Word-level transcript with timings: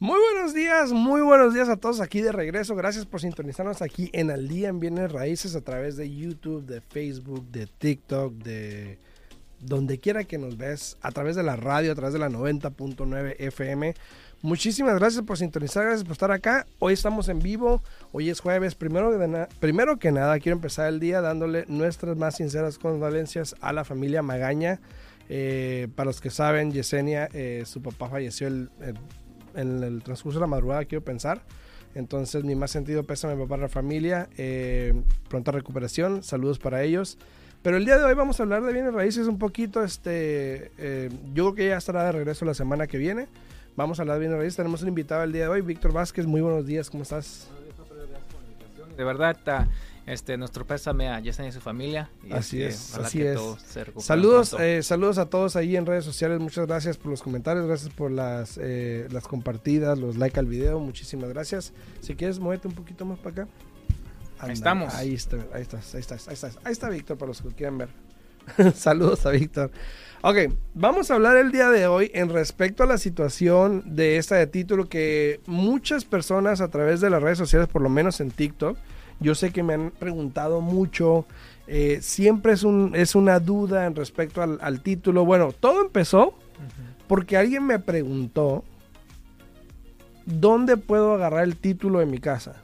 Muy 0.00 0.18
buenos 0.32 0.54
días, 0.54 0.92
muy 0.92 1.20
buenos 1.20 1.52
días 1.52 1.68
a 1.68 1.76
todos 1.76 2.00
aquí 2.00 2.22
de 2.22 2.32
regreso. 2.32 2.74
Gracias 2.74 3.04
por 3.04 3.20
sintonizarnos 3.20 3.82
aquí 3.82 4.08
en 4.14 4.30
Al 4.30 4.48
Día 4.48 4.68
en 4.68 4.80
Bienes 4.80 5.12
Raíces 5.12 5.54
a 5.54 5.60
través 5.60 5.96
de 5.96 6.08
YouTube, 6.08 6.64
de 6.64 6.80
Facebook, 6.80 7.46
de 7.50 7.66
TikTok, 7.66 8.32
de 8.34 8.98
donde 9.60 9.98
quiera 9.98 10.24
que 10.24 10.38
nos 10.38 10.56
ves, 10.56 10.96
a 11.02 11.10
través 11.10 11.36
de 11.36 11.42
la 11.42 11.56
radio, 11.56 11.92
a 11.92 11.94
través 11.94 12.14
de 12.14 12.20
la 12.20 12.30
90.9 12.30 13.36
FM. 13.38 13.94
Muchísimas 14.40 14.94
gracias 14.98 15.24
por 15.24 15.36
sintonizar, 15.36 15.84
gracias 15.84 16.04
por 16.04 16.12
estar 16.12 16.30
acá. 16.30 16.66
Hoy 16.78 16.92
estamos 16.92 17.28
en 17.28 17.40
vivo, 17.40 17.82
hoy 18.12 18.30
es 18.30 18.40
jueves. 18.40 18.76
Primero, 18.76 19.10
primero 19.58 19.98
que 19.98 20.12
nada, 20.12 20.38
quiero 20.38 20.56
empezar 20.56 20.88
el 20.88 21.00
día 21.00 21.20
dándole 21.20 21.64
nuestras 21.66 22.16
más 22.16 22.36
sinceras 22.36 22.78
condolencias 22.78 23.56
a 23.60 23.72
la 23.72 23.84
familia 23.84 24.22
Magaña. 24.22 24.80
Eh, 25.28 25.88
para 25.96 26.06
los 26.06 26.20
que 26.20 26.30
saben, 26.30 26.72
Yesenia, 26.72 27.28
eh, 27.32 27.64
su 27.66 27.82
papá 27.82 28.08
falleció 28.08 28.46
en 28.46 28.70
el 29.54 30.02
transcurso 30.04 30.38
de 30.38 30.42
la 30.42 30.46
madrugada, 30.46 30.84
quiero 30.84 31.04
pensar. 31.04 31.42
Entonces, 31.94 32.44
mi 32.44 32.54
más 32.54 32.70
sentido 32.70 33.02
pésame 33.02 33.44
para 33.46 33.62
la 33.62 33.68
familia. 33.68 34.28
Eh, 34.36 34.94
pronta 35.28 35.50
recuperación, 35.50 36.22
saludos 36.22 36.60
para 36.60 36.84
ellos. 36.84 37.18
Pero 37.62 37.76
el 37.76 37.84
día 37.84 37.98
de 37.98 38.04
hoy 38.04 38.14
vamos 38.14 38.38
a 38.38 38.44
hablar 38.44 38.62
de 38.62 38.72
bienes 38.72 38.94
raíces 38.94 39.26
un 39.26 39.38
poquito. 39.38 39.82
Este, 39.82 40.70
eh, 40.78 41.10
yo 41.34 41.46
creo 41.46 41.54
que 41.54 41.68
ya 41.68 41.76
estará 41.76 42.04
de 42.04 42.12
regreso 42.12 42.44
la 42.44 42.54
semana 42.54 42.86
que 42.86 42.98
viene. 42.98 43.26
Vamos 43.78 44.00
a 44.00 44.02
hablar 44.02 44.16
de 44.16 44.20
bienes 44.22 44.38
raíces. 44.38 44.56
Tenemos 44.56 44.82
un 44.82 44.88
invitado 44.88 45.22
el 45.22 45.30
día 45.30 45.42
de 45.42 45.48
hoy, 45.50 45.60
Víctor 45.60 45.92
Vázquez. 45.92 46.26
Muy 46.26 46.40
buenos 46.40 46.66
días, 46.66 46.90
¿cómo 46.90 47.04
estás? 47.04 47.46
De 48.96 49.04
verdad, 49.04 49.30
está 49.30 49.68
este, 50.04 50.36
nuestro 50.36 50.66
pésame 50.66 51.08
a 51.08 51.20
Yesenia 51.20 51.50
y 51.50 51.52
su 51.52 51.60
familia. 51.60 52.10
así 52.32 52.60
es, 52.60 52.96
así 52.96 53.22
es. 53.22 53.38
Saludos, 53.98 54.56
eh, 54.58 54.82
saludos 54.82 55.18
a 55.18 55.26
todos 55.26 55.54
ahí 55.54 55.76
en 55.76 55.86
redes 55.86 56.04
sociales. 56.04 56.40
Muchas 56.40 56.66
gracias 56.66 56.96
por 56.96 57.12
los 57.12 57.22
comentarios, 57.22 57.68
gracias 57.68 57.94
por 57.94 58.10
las, 58.10 58.58
eh, 58.60 59.06
las 59.12 59.28
compartidas, 59.28 59.96
los 59.96 60.16
like 60.16 60.40
al 60.40 60.46
video. 60.46 60.80
Muchísimas 60.80 61.28
gracias. 61.28 61.72
Si 62.00 62.16
quieres, 62.16 62.40
muévete 62.40 62.66
un 62.66 62.74
poquito 62.74 63.04
más 63.04 63.20
para 63.20 63.42
acá 63.42 63.48
ahí 64.40 64.52
estamos. 64.54 64.92
Ahí 64.92 65.14
está, 65.14 65.36
ahí 65.54 65.62
estás, 65.62 65.94
ahí 65.94 66.00
estás, 66.00 66.26
ahí 66.26 66.34
estás. 66.34 66.58
Ahí 66.64 66.72
está 66.72 66.88
Víctor 66.88 67.16
para 67.16 67.28
los 67.28 67.40
que 67.40 67.48
quieran 67.50 67.78
ver. 67.78 67.90
Saludos 68.74 69.24
a 69.24 69.30
Víctor. 69.30 69.70
Ok, 70.20 70.36
vamos 70.74 71.10
a 71.10 71.14
hablar 71.14 71.36
el 71.36 71.52
día 71.52 71.70
de 71.70 71.86
hoy 71.86 72.10
en 72.12 72.28
respecto 72.28 72.82
a 72.82 72.86
la 72.86 72.98
situación 72.98 73.84
de 73.86 74.16
esta 74.16 74.34
de 74.34 74.48
título 74.48 74.88
que 74.88 75.40
muchas 75.46 76.04
personas 76.04 76.60
a 76.60 76.68
través 76.68 77.00
de 77.00 77.08
las 77.08 77.22
redes 77.22 77.38
sociales, 77.38 77.68
por 77.68 77.82
lo 77.82 77.88
menos 77.88 78.20
en 78.20 78.32
TikTok, 78.32 78.76
yo 79.20 79.36
sé 79.36 79.52
que 79.52 79.62
me 79.62 79.74
han 79.74 79.92
preguntado 79.92 80.60
mucho. 80.60 81.24
Eh, 81.68 81.98
siempre 82.02 82.52
es, 82.52 82.64
un, 82.64 82.96
es 82.96 83.14
una 83.14 83.38
duda 83.38 83.86
en 83.86 83.94
respecto 83.94 84.42
al, 84.42 84.80
título. 84.80 85.24
Bueno, 85.24 85.52
todo 85.52 85.82
empezó 85.82 86.34
porque 87.06 87.36
alguien 87.36 87.64
me 87.64 87.78
preguntó 87.78 88.64
dónde 90.26 90.76
puedo 90.76 91.14
agarrar 91.14 91.44
el 91.44 91.56
título 91.56 92.00
de 92.00 92.06
mi 92.06 92.18
casa. 92.18 92.56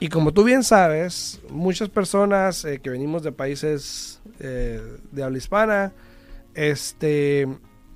Y 0.00 0.08
como 0.08 0.32
tú 0.32 0.42
bien 0.42 0.64
sabes, 0.64 1.40
muchas 1.48 1.88
personas 1.88 2.64
eh, 2.64 2.80
que 2.80 2.90
venimos 2.90 3.22
de 3.22 3.30
países 3.30 4.20
eh, 4.40 4.80
de 5.12 5.22
habla 5.22 5.38
hispana, 5.38 5.92
este, 6.54 7.48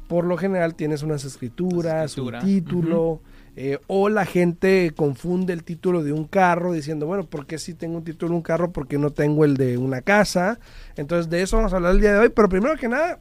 por 0.09 0.25
lo 0.25 0.37
general 0.37 0.75
tienes 0.75 1.03
unas 1.03 1.25
escrituras, 1.25 2.17
un 2.19 2.39
título, 2.41 3.21
eh, 3.57 3.79
o 3.87 4.09
la 4.09 4.27
gente 4.27 4.93
confunde 4.95 5.53
el 5.53 5.65
título 5.65 6.03
de 6.03 6.13
un 6.13 6.27
carro 6.27 6.73
diciendo, 6.73 7.07
bueno, 7.07 7.25
¿por 7.25 7.47
qué 7.47 7.59
si 7.59 7.75
tengo 7.75 7.97
un 7.97 8.05
título 8.05 8.31
de 8.31 8.37
un 8.37 8.43
carro? 8.43 8.73
¿Por 8.73 8.87
qué 8.87 8.99
no 8.99 9.11
tengo 9.11 9.45
el 9.45 9.57
de 9.57 9.79
una 9.79 10.03
casa? 10.03 10.59
Entonces 10.97 11.31
de 11.31 11.43
eso 11.43 11.57
vamos 11.57 11.73
a 11.73 11.77
hablar 11.77 11.93
el 11.93 12.01
día 12.01 12.13
de 12.13 12.19
hoy, 12.19 12.29
pero 12.29 12.49
primero 12.49 12.77
que 12.77 12.89
nada, 12.89 13.19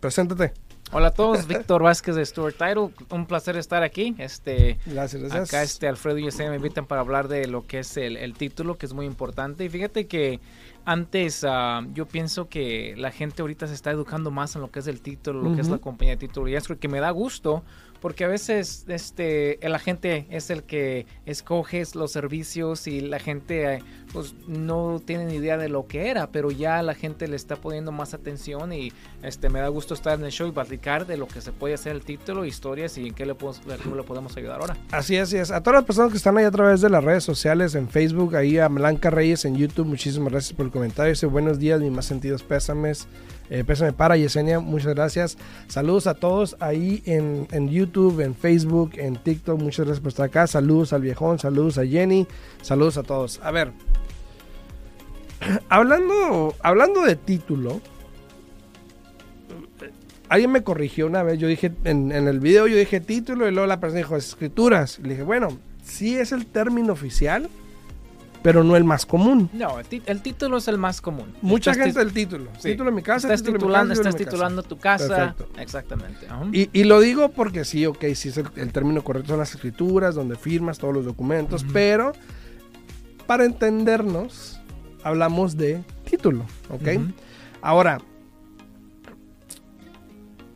preséntate. 0.00 0.52
Hola 0.92 1.08
a 1.08 1.10
todos, 1.12 1.46
Víctor 1.46 1.84
Vázquez 1.84 2.16
de 2.16 2.26
Stuart 2.26 2.56
Title, 2.56 2.90
un 3.10 3.26
placer 3.26 3.56
estar 3.56 3.84
aquí. 3.84 4.12
Este, 4.18 4.76
gracias, 4.86 5.22
gracias. 5.22 5.48
Acá 5.48 5.62
este 5.62 5.86
Alfredo 5.86 6.18
y 6.18 6.28
yo 6.28 6.50
me 6.50 6.56
invitan 6.56 6.84
para 6.84 7.00
hablar 7.00 7.28
de 7.28 7.46
lo 7.46 7.64
que 7.64 7.78
es 7.78 7.96
el, 7.96 8.34
título, 8.34 8.76
que 8.76 8.86
es 8.86 8.92
muy 8.92 9.06
importante. 9.06 9.64
Y 9.64 9.68
fíjate 9.68 10.08
que 10.08 10.40
antes 10.84 11.46
ah, 11.48 11.86
yo 11.94 12.06
pienso 12.06 12.48
que 12.48 12.94
la 12.96 13.12
gente 13.12 13.42
ahorita 13.42 13.68
se 13.68 13.74
está 13.74 13.92
educando 13.92 14.32
más 14.32 14.56
en 14.56 14.62
lo 14.62 14.72
que 14.72 14.80
es 14.80 14.88
el 14.88 15.00
título, 15.00 15.42
lo 15.42 15.54
que 15.54 15.60
es 15.60 15.68
la 15.68 15.78
compañía 15.78 16.16
de 16.16 16.26
título. 16.26 16.48
Y 16.48 16.56
es 16.56 16.66
que 16.66 16.88
me 16.88 16.98
da 16.98 17.10
gusto 17.10 17.62
porque 18.00 18.24
a 18.24 18.28
veces 18.28 18.84
este 18.88 19.58
la 19.62 19.78
gente 19.78 20.26
es 20.30 20.50
el 20.50 20.62
que 20.62 21.06
escoge 21.26 21.82
los 21.94 22.12
servicios 22.12 22.86
y 22.86 23.00
la 23.00 23.18
gente 23.18 23.82
pues 24.12 24.34
no 24.46 25.00
tiene 25.04 25.26
ni 25.26 25.34
idea 25.36 25.56
de 25.56 25.68
lo 25.68 25.86
que 25.86 26.08
era, 26.08 26.30
pero 26.30 26.50
ya 26.50 26.82
la 26.82 26.94
gente 26.94 27.28
le 27.28 27.36
está 27.36 27.56
poniendo 27.56 27.92
más 27.92 28.12
atención 28.12 28.72
y 28.72 28.92
este 29.22 29.48
me 29.48 29.60
da 29.60 29.68
gusto 29.68 29.94
estar 29.94 30.18
en 30.18 30.24
el 30.24 30.32
show 30.32 30.48
y 30.48 30.52
platicar 30.52 31.06
de 31.06 31.16
lo 31.16 31.28
que 31.28 31.40
se 31.40 31.52
puede 31.52 31.74
hacer 31.74 31.92
el 31.92 32.02
título, 32.02 32.44
historias 32.44 32.98
y 32.98 33.08
en 33.08 33.14
qué 33.14 33.24
le 33.24 33.34
podemos, 33.34 33.62
le 33.66 34.02
podemos 34.02 34.36
ayudar 34.36 34.60
ahora. 34.60 34.76
Así 34.90 35.16
es, 35.16 35.22
así 35.28 35.36
es. 35.36 35.50
A 35.50 35.62
todas 35.62 35.80
las 35.80 35.84
personas 35.84 36.10
que 36.10 36.16
están 36.16 36.36
ahí 36.38 36.44
a 36.44 36.50
través 36.50 36.80
de 36.80 36.90
las 36.90 37.04
redes 37.04 37.24
sociales, 37.24 37.74
en 37.74 37.88
Facebook, 37.88 38.34
ahí 38.36 38.58
a 38.58 38.68
Blanca 38.68 39.10
Reyes 39.10 39.44
en 39.44 39.56
YouTube, 39.56 39.86
muchísimas 39.86 40.32
gracias 40.32 40.54
por 40.54 40.66
el 40.66 40.72
comentario. 40.72 41.10
Dice 41.10 41.26
buenos 41.26 41.58
días, 41.58 41.80
ni 41.80 41.90
más 41.90 42.06
sentidos 42.06 42.42
pésames. 42.42 43.06
Eh, 43.50 43.64
pésame 43.64 43.92
para 43.92 44.16
Yesenia, 44.16 44.60
muchas 44.60 44.94
gracias. 44.94 45.36
Saludos 45.66 46.06
a 46.06 46.14
todos 46.14 46.56
ahí 46.60 47.02
en, 47.04 47.48
en, 47.50 47.68
YouTube, 47.68 48.20
en 48.20 48.36
Facebook, 48.36 48.92
en 48.94 49.16
TikTok. 49.16 49.60
Muchas 49.60 49.86
gracias 49.86 50.00
por 50.00 50.08
estar 50.10 50.26
acá. 50.26 50.46
Saludos 50.46 50.92
al 50.92 51.02
viejón, 51.02 51.40
saludos 51.40 51.76
a 51.76 51.84
Jenny, 51.84 52.28
saludos 52.62 52.96
a 52.96 53.02
todos. 53.02 53.40
A 53.42 53.50
ver, 53.50 53.72
hablando, 55.68 56.54
hablando 56.62 57.02
de 57.02 57.16
título, 57.16 57.80
alguien 60.28 60.52
me 60.52 60.62
corrigió 60.62 61.08
una 61.08 61.24
vez. 61.24 61.40
Yo 61.40 61.48
dije 61.48 61.72
en, 61.82 62.12
en 62.12 62.28
el 62.28 62.38
video, 62.38 62.68
yo 62.68 62.76
dije 62.76 63.00
título 63.00 63.48
y 63.48 63.50
luego 63.50 63.66
la 63.66 63.80
persona 63.80 63.98
dijo 63.98 64.16
escrituras. 64.16 65.00
Le 65.00 65.10
dije, 65.10 65.22
bueno, 65.24 65.58
sí 65.82 66.16
es 66.16 66.30
el 66.30 66.46
término 66.46 66.92
oficial 66.92 67.50
pero 68.42 68.64
no 68.64 68.76
el 68.76 68.84
más 68.84 69.06
común. 69.06 69.50
No, 69.52 69.78
el, 69.78 70.22
título 70.22 70.56
es 70.58 70.68
el 70.68 70.78
más 70.78 71.00
común. 71.00 71.34
Mucha 71.42 71.74
gente 71.74 72.00
el 72.00 72.12
título. 72.12 72.50
Título 72.62 72.90
de 72.90 72.96
mi 72.96 73.02
casa. 73.02 73.32
Estás 73.32 73.52
titulando, 73.52 73.92
estás 73.92 74.16
titulando 74.16 74.62
tu 74.62 74.78
casa. 74.78 75.34
Exactamente. 75.58 76.26
Y, 76.52 76.84
lo 76.84 77.00
digo 77.00 77.30
porque 77.30 77.64
sí, 77.64 77.86
ok, 77.86 78.04
sí 78.14 78.30
es 78.30 78.36
el, 78.38 78.72
término 78.72 79.04
correcto, 79.04 79.28
son 79.30 79.38
las 79.38 79.54
escrituras, 79.54 80.14
donde 80.14 80.36
firmas 80.36 80.78
todos 80.78 80.94
los 80.94 81.04
documentos, 81.04 81.64
pero 81.72 82.12
para 83.26 83.44
entendernos, 83.44 84.60
hablamos 85.02 85.56
de 85.56 85.82
título, 86.04 86.46
ok. 86.70 86.88
Ahora, 87.62 88.00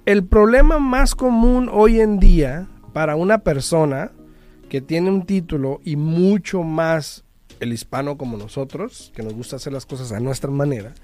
el 0.06 0.25
problema 0.25 0.78
más 0.78 1.15
común 1.15 1.71
hoy 1.72 2.01
en 2.01 2.19
día 2.19 2.66
para 2.93 3.16
una 3.16 3.39
persona 3.39 4.12
que 4.69 4.81
tiene 4.81 5.11
un 5.11 5.25
título 5.25 5.81
y 5.84 5.97
mucho 5.97 6.62
más 6.62 7.24
el 7.65 7.73
hispano 7.73 8.17
como 8.17 8.37
nosotros, 8.37 9.11
que 9.15 9.23
nos 9.23 9.35
gusta 9.35 9.57
hacer 9.57 9.73
las 9.73 9.87
cosas 9.87 10.13
a 10.13 10.21
nuestra 10.21 10.51
manera, 10.51 10.95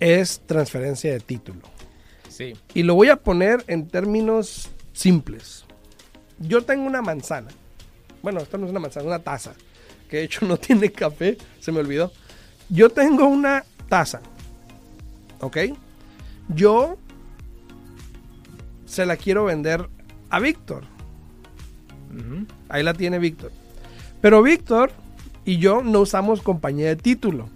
es 0.00 0.42
transferencia 0.46 1.12
de 1.12 1.20
título. 1.20 1.60
Sí. 2.28 2.54
Y 2.74 2.82
lo 2.82 2.94
voy 2.94 3.08
a 3.08 3.16
poner 3.16 3.64
en 3.68 3.88
términos 3.88 4.68
simples. 4.92 5.64
Yo 6.38 6.62
tengo 6.62 6.84
una 6.84 7.00
manzana. 7.00 7.50
Bueno, 8.22 8.40
esto 8.40 8.58
no 8.58 8.66
es 8.66 8.70
una 8.70 8.80
manzana, 8.80 9.06
una 9.06 9.20
taza. 9.20 9.54
Que 10.10 10.18
de 10.18 10.24
hecho 10.24 10.44
no 10.44 10.56
tiene 10.58 10.90
café, 10.90 11.38
se 11.60 11.72
me 11.72 11.78
olvidó. 11.78 12.12
Yo 12.68 12.90
tengo 12.90 13.26
una 13.26 13.64
taza. 13.88 14.20
¿Ok? 15.40 15.58
Yo 16.48 16.98
se 18.86 19.06
la 19.06 19.16
quiero 19.16 19.44
vender 19.44 19.88
a 20.30 20.40
Víctor. 20.40 20.84
Ahí 22.68 22.82
la 22.82 22.94
tiene 22.94 23.18
Víctor. 23.18 23.52
Pero 24.24 24.42
Víctor 24.42 24.90
y 25.44 25.58
yo 25.58 25.82
no 25.82 26.00
usamos 26.00 26.40
compañía 26.40 26.86
de 26.86 26.96
título. 26.96 27.50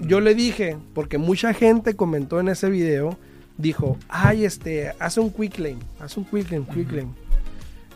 Yo 0.00 0.20
le 0.20 0.34
dije, 0.34 0.76
porque 0.94 1.16
mucha 1.16 1.54
gente 1.54 1.94
comentó 1.94 2.40
en 2.40 2.48
ese 2.48 2.68
video, 2.68 3.16
dijo, 3.56 3.96
ay, 4.08 4.44
este, 4.44 4.94
haz 4.98 5.16
un 5.16 5.30
quick 5.30 5.54
claim, 5.54 5.78
haz 6.00 6.16
un 6.16 6.24
quick 6.24 6.48
claim, 6.48 6.64
quick. 6.64 7.06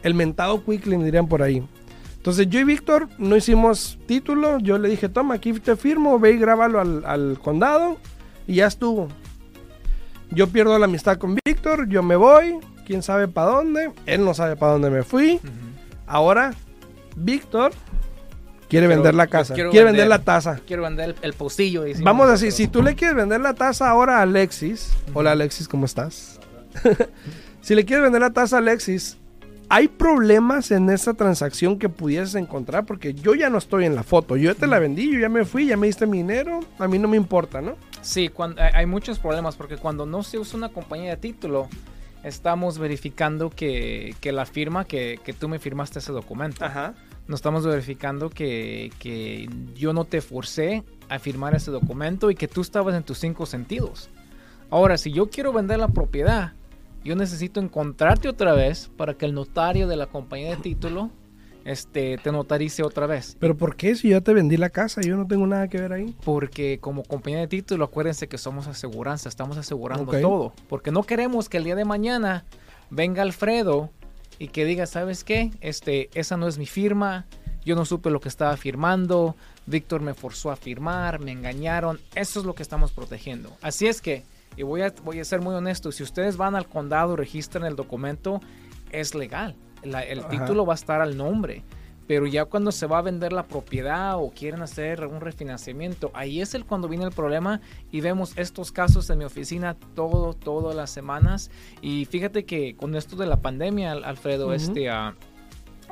El 0.05 0.15
mentado 0.15 0.65
quick 0.65 0.83
claim 0.83 1.03
dirían 1.03 1.27
por 1.27 1.43
ahí. 1.43 1.67
Entonces 2.17 2.49
yo 2.49 2.61
y 2.61 2.65
Víctor 2.65 3.09
no 3.19 3.35
hicimos 3.35 3.99
título, 4.07 4.61
yo 4.61 4.79
le 4.79 4.89
dije, 4.89 5.09
toma, 5.09 5.35
aquí 5.35 5.53
te 5.55 5.75
firmo, 5.75 6.21
ve 6.21 6.31
y 6.31 6.39
grábalo 6.39 6.79
al, 6.79 7.41
condado 7.43 7.99
y 8.47 8.55
ya 8.55 8.69
estuvo. 8.69 9.09
Yo 10.31 10.47
pierdo 10.47 10.79
la 10.79 10.85
amistad 10.85 11.19
con 11.19 11.37
Víctor, 11.45 11.89
yo 11.89 12.05
me 12.05 12.15
voy, 12.15 12.61
quién 12.87 13.03
sabe 13.03 13.27
para 13.27 13.51
dónde, 13.51 13.91
él 14.07 14.25
no 14.25 14.33
sabe 14.33 14.55
para 14.55 14.75
dónde 14.75 14.91
me 14.91 15.03
fui. 15.03 15.41
Ahora 16.07 16.55
Víctor 17.17 17.73
quiere 18.69 18.87
vender 18.87 19.15
la 19.15 19.27
casa, 19.27 19.55
quiere 19.55 19.85
vender, 19.85 20.07
la 20.07 20.21
taza. 20.21 20.61
Quiero 20.67 20.83
vender 20.83 21.17
el, 21.21 21.33
postillo. 21.35 21.85
Vamos 22.03 22.29
a 22.29 22.33
decir, 22.33 22.53
si 22.53 22.69
tú 22.69 22.83
le 22.83 22.95
quieres 22.95 23.17
vender 23.17 23.41
la 23.41 23.55
taza 23.55 23.91
ahora 23.91 24.19
a 24.19 24.23
Alexis, 24.23 24.93
hola 25.13 25.33
Alexis, 25.33 25.69
¿cómo 25.69 25.85
estás? 25.85 26.39
si 27.61 27.75
le 27.75 27.85
quieres 27.85 28.05
vender 28.05 28.21
la 28.21 28.31
taza 28.31 28.57
a 28.57 28.59
Alexis, 28.61 29.19
¿hay 29.69 29.89
problemas 29.89 30.71
en 30.71 30.89
esa 30.89 31.15
transacción 31.15 31.79
que 31.79 31.89
pudieses 31.89 32.37
encontrar? 32.37 32.87
Porque 32.87 33.13
yo 33.13 33.35
ya 33.35 33.51
no 33.51 33.59
estoy 33.59 33.87
en 33.87 33.97
la 33.97 34.05
foto, 34.05 34.37
yo 34.37 34.55
te 34.55 34.69
la 34.69 34.79
vendí, 34.79 35.13
yo 35.13 35.19
ya 35.19 35.29
me 35.29 35.45
fui, 35.45 35.67
ya 35.67 35.77
me 35.77 35.89
diste 35.89 36.07
mi 36.07 36.19
dinero, 36.19 36.61
a 36.79 36.87
mí 36.87 36.99
no 36.99 37.09
me 37.09 37.17
importa, 37.17 37.61
¿no? 37.61 37.77
Sí, 38.03 38.29
cuando, 38.29 38.63
hay 38.63 38.87
muchos 38.87 39.19
problemas 39.19 39.57
porque 39.57 39.77
cuando 39.77 40.07
no 40.07 40.23
se 40.23 40.39
usa 40.39 40.57
una 40.57 40.69
compañía 40.71 41.11
de 41.11 41.17
título, 41.17 41.69
estamos 42.23 42.79
verificando 42.79 43.51
que, 43.51 44.15
que 44.21 44.33
la 44.33 44.47
firma, 44.47 44.85
que, 44.85 45.19
que, 45.25 45.33
tú 45.33 45.49
me 45.49 45.59
firmaste 45.59 45.99
ese 45.99 46.13
documento. 46.13 46.65
Ajá. 46.65 46.95
No 47.27 47.35
estamos 47.35 47.65
verificando 47.65 48.31
que, 48.31 48.93
que 48.99 49.49
yo 49.75 49.93
no 49.93 50.05
te 50.05 50.21
forcé 50.21 50.85
a 51.09 51.19
firmar 51.19 51.55
ese 51.55 51.71
documento 51.71 52.31
y 52.31 52.35
que 52.35 52.49
tú 52.49 52.61
estabas 52.61 52.95
en 52.95 53.03
tus 53.03 53.19
cinco 53.19 53.47
sentidos. 53.47 54.11
Ahora, 54.71 54.99
si 54.99 55.13
yo 55.13 55.31
quiero 55.31 55.53
vender 55.53 55.79
la 55.79 55.89
propiedad, 55.89 56.53
yo 57.05 57.17
necesito 57.17 57.61
encontrarte 57.61 58.29
otra 58.29 58.53
vez 58.53 58.91
para 58.97 59.15
que 59.15 59.27
el 59.27 59.35
notario 59.35 59.89
de 59.89 59.97
la 59.97 60.07
compañía 60.07 60.51
de 60.51 60.57
título 60.57 61.11
este, 61.71 62.19
te 62.19 62.33
notarice 62.33 62.83
otra 62.83 63.07
vez. 63.07 63.37
¿Pero 63.39 63.57
por 63.57 63.77
qué 63.77 63.95
si 63.95 64.09
yo 64.09 64.23
te 64.23 64.33
vendí 64.35 64.57
la 64.57 64.71
casa? 64.71 65.01
Yo 65.03 65.17
no 65.17 65.27
tengo 65.27 65.47
nada 65.47 65.69
que 65.69 65.81
ver 65.81 65.93
ahí. 65.93 66.17
Porque 66.25 66.79
como 66.81 67.05
compañía 67.05 67.39
de 67.39 67.47
título, 67.47 67.85
acuérdense 67.85 68.29
que 68.29 68.39
somos 68.39 68.67
aseguranza, 68.67 69.29
estamos 69.29 69.57
asegurando 69.57 70.11
todo. 70.21 70.53
Porque 70.69 70.91
no 70.91 71.05
queremos 71.05 71.49
que 71.49 71.59
el 71.59 71.65
día 71.65 71.77
de 71.77 71.85
mañana 71.85 72.45
venga 72.91 73.23
Alfredo 73.23 73.91
y 74.39 74.49
que 74.49 74.65
diga, 74.65 74.87
¿sabes 74.87 75.23
qué? 75.23 75.53
Este, 75.61 76.11
esa 76.15 76.37
no 76.37 76.49
es 76.49 76.59
mi 76.59 76.67
firma, 76.67 77.27
yo 77.65 77.77
no 77.77 77.85
supe 77.85 78.11
lo 78.11 78.21
que 78.21 78.29
estaba 78.29 78.57
firmando, 78.57 79.37
Víctor 79.67 80.01
me 80.01 80.15
forzó 80.15 80.51
a 80.51 80.57
firmar, 80.57 81.21
me 81.21 81.31
engañaron. 81.31 82.01
Eso 82.17 82.41
es 82.41 82.47
lo 82.47 82.55
que 82.55 82.65
estamos 82.65 82.91
protegiendo. 82.91 83.57
Así 83.63 83.87
es 83.87 84.01
que, 84.01 84.25
y 84.57 84.65
voy 84.65 84.83
a, 84.83 84.93
voy 85.05 85.21
a 85.21 85.25
ser 85.25 85.41
muy 85.41 85.55
honesto, 85.55 85.93
si 85.93 86.03
ustedes 86.03 86.37
van 86.37 86.57
al 86.57 86.69
condado, 86.69 87.15
registran 87.15 87.65
el 87.65 87.77
documento, 87.77 88.41
es 88.91 89.15
legal 89.15 89.55
el 89.83 90.27
título 90.29 90.67
va 90.67 90.75
a 90.75 90.77
estar 90.77 91.01
al 91.01 91.17
nombre. 91.17 91.63
Pero 92.07 92.27
ya 92.27 92.45
cuando 92.45 92.73
se 92.73 92.87
va 92.87 92.99
a 92.99 93.03
vender 93.03 93.33
la 93.33 93.45
propiedad 93.45 94.17
o 94.17 94.33
quieren 94.33 94.63
hacer 94.63 95.07
un 95.07 95.21
refinanciamiento, 95.21 96.11
ahí 96.13 96.41
es 96.41 96.55
el 96.55 96.65
cuando 96.65 96.89
viene 96.89 97.05
el 97.05 97.13
problema 97.13 97.61
y 97.93 98.01
vemos 98.01 98.33
estos 98.37 98.73
casos 98.73 99.09
en 99.11 99.19
mi 99.19 99.25
oficina 99.25 99.77
todo, 99.95 100.35
todas 100.35 100.75
las 100.75 100.91
semanas. 100.91 101.53
Y 101.83 102.07
fíjate 102.07 102.45
que 102.45 102.75
con 102.75 102.97
esto 102.97 103.15
de 103.15 103.27
la 103.27 103.37
pandemia, 103.37 103.93
Alfredo, 103.93 104.53
este, 104.53 104.91
uh, 104.91 105.13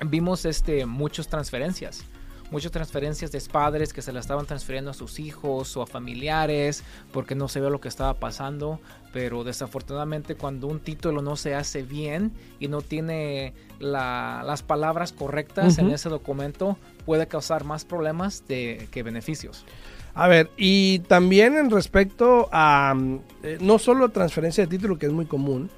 vimos 0.06 0.44
este, 0.44 0.86
muchas 0.86 1.28
transferencias 1.28 2.04
muchas 2.50 2.72
transferencias 2.72 3.32
de 3.32 3.40
padres 3.50 3.92
que 3.92 4.02
se 4.02 4.12
la 4.12 4.20
estaban 4.20 4.46
transfiriendo 4.46 4.90
a 4.90 4.94
sus 4.94 5.18
hijos 5.18 5.76
o 5.76 5.82
a 5.82 5.86
familiares 5.86 6.84
porque 7.12 7.34
no 7.34 7.48
se 7.48 7.60
ve 7.60 7.70
lo 7.70 7.80
que 7.80 7.88
estaba 7.88 8.14
pasando. 8.14 8.80
Pero 9.12 9.44
desafortunadamente 9.44 10.34
cuando 10.34 10.66
un 10.66 10.80
título 10.80 11.22
no 11.22 11.36
se 11.36 11.54
hace 11.54 11.82
bien 11.82 12.32
y 12.60 12.68
no 12.68 12.82
tiene 12.82 13.54
las 13.78 14.62
palabras 14.62 15.12
correctas 15.12 15.78
en 15.78 15.90
ese 15.90 16.08
documento, 16.08 16.76
puede 17.06 17.26
causar 17.26 17.64
más 17.64 17.84
problemas 17.84 18.44
de, 18.48 18.88
que 18.90 19.02
beneficios. 19.02 19.64
A 20.14 20.26
ver, 20.26 20.50
y 20.56 20.98
también 21.00 21.56
en 21.56 21.70
respecto 21.70 22.48
a 22.50 22.94
eh, 23.42 23.58
no 23.60 23.78
solo 23.78 24.08
transferencia 24.08 24.64
de 24.64 24.68
título, 24.68 24.98
que 24.98 25.06
es 25.06 25.12
muy 25.12 25.26
común, 25.26 25.70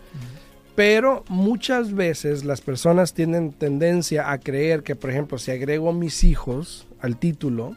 pero 0.74 1.24
muchas 1.28 1.92
veces 1.92 2.44
las 2.44 2.60
personas 2.60 3.12
tienen 3.14 3.52
tendencia 3.52 4.30
a 4.30 4.38
creer 4.38 4.82
que, 4.82 4.96
por 4.96 5.10
ejemplo, 5.10 5.38
si 5.38 5.50
agrego 5.50 5.92
mis 5.92 6.24
hijos 6.24 6.86
al 7.00 7.16
título, 7.16 7.76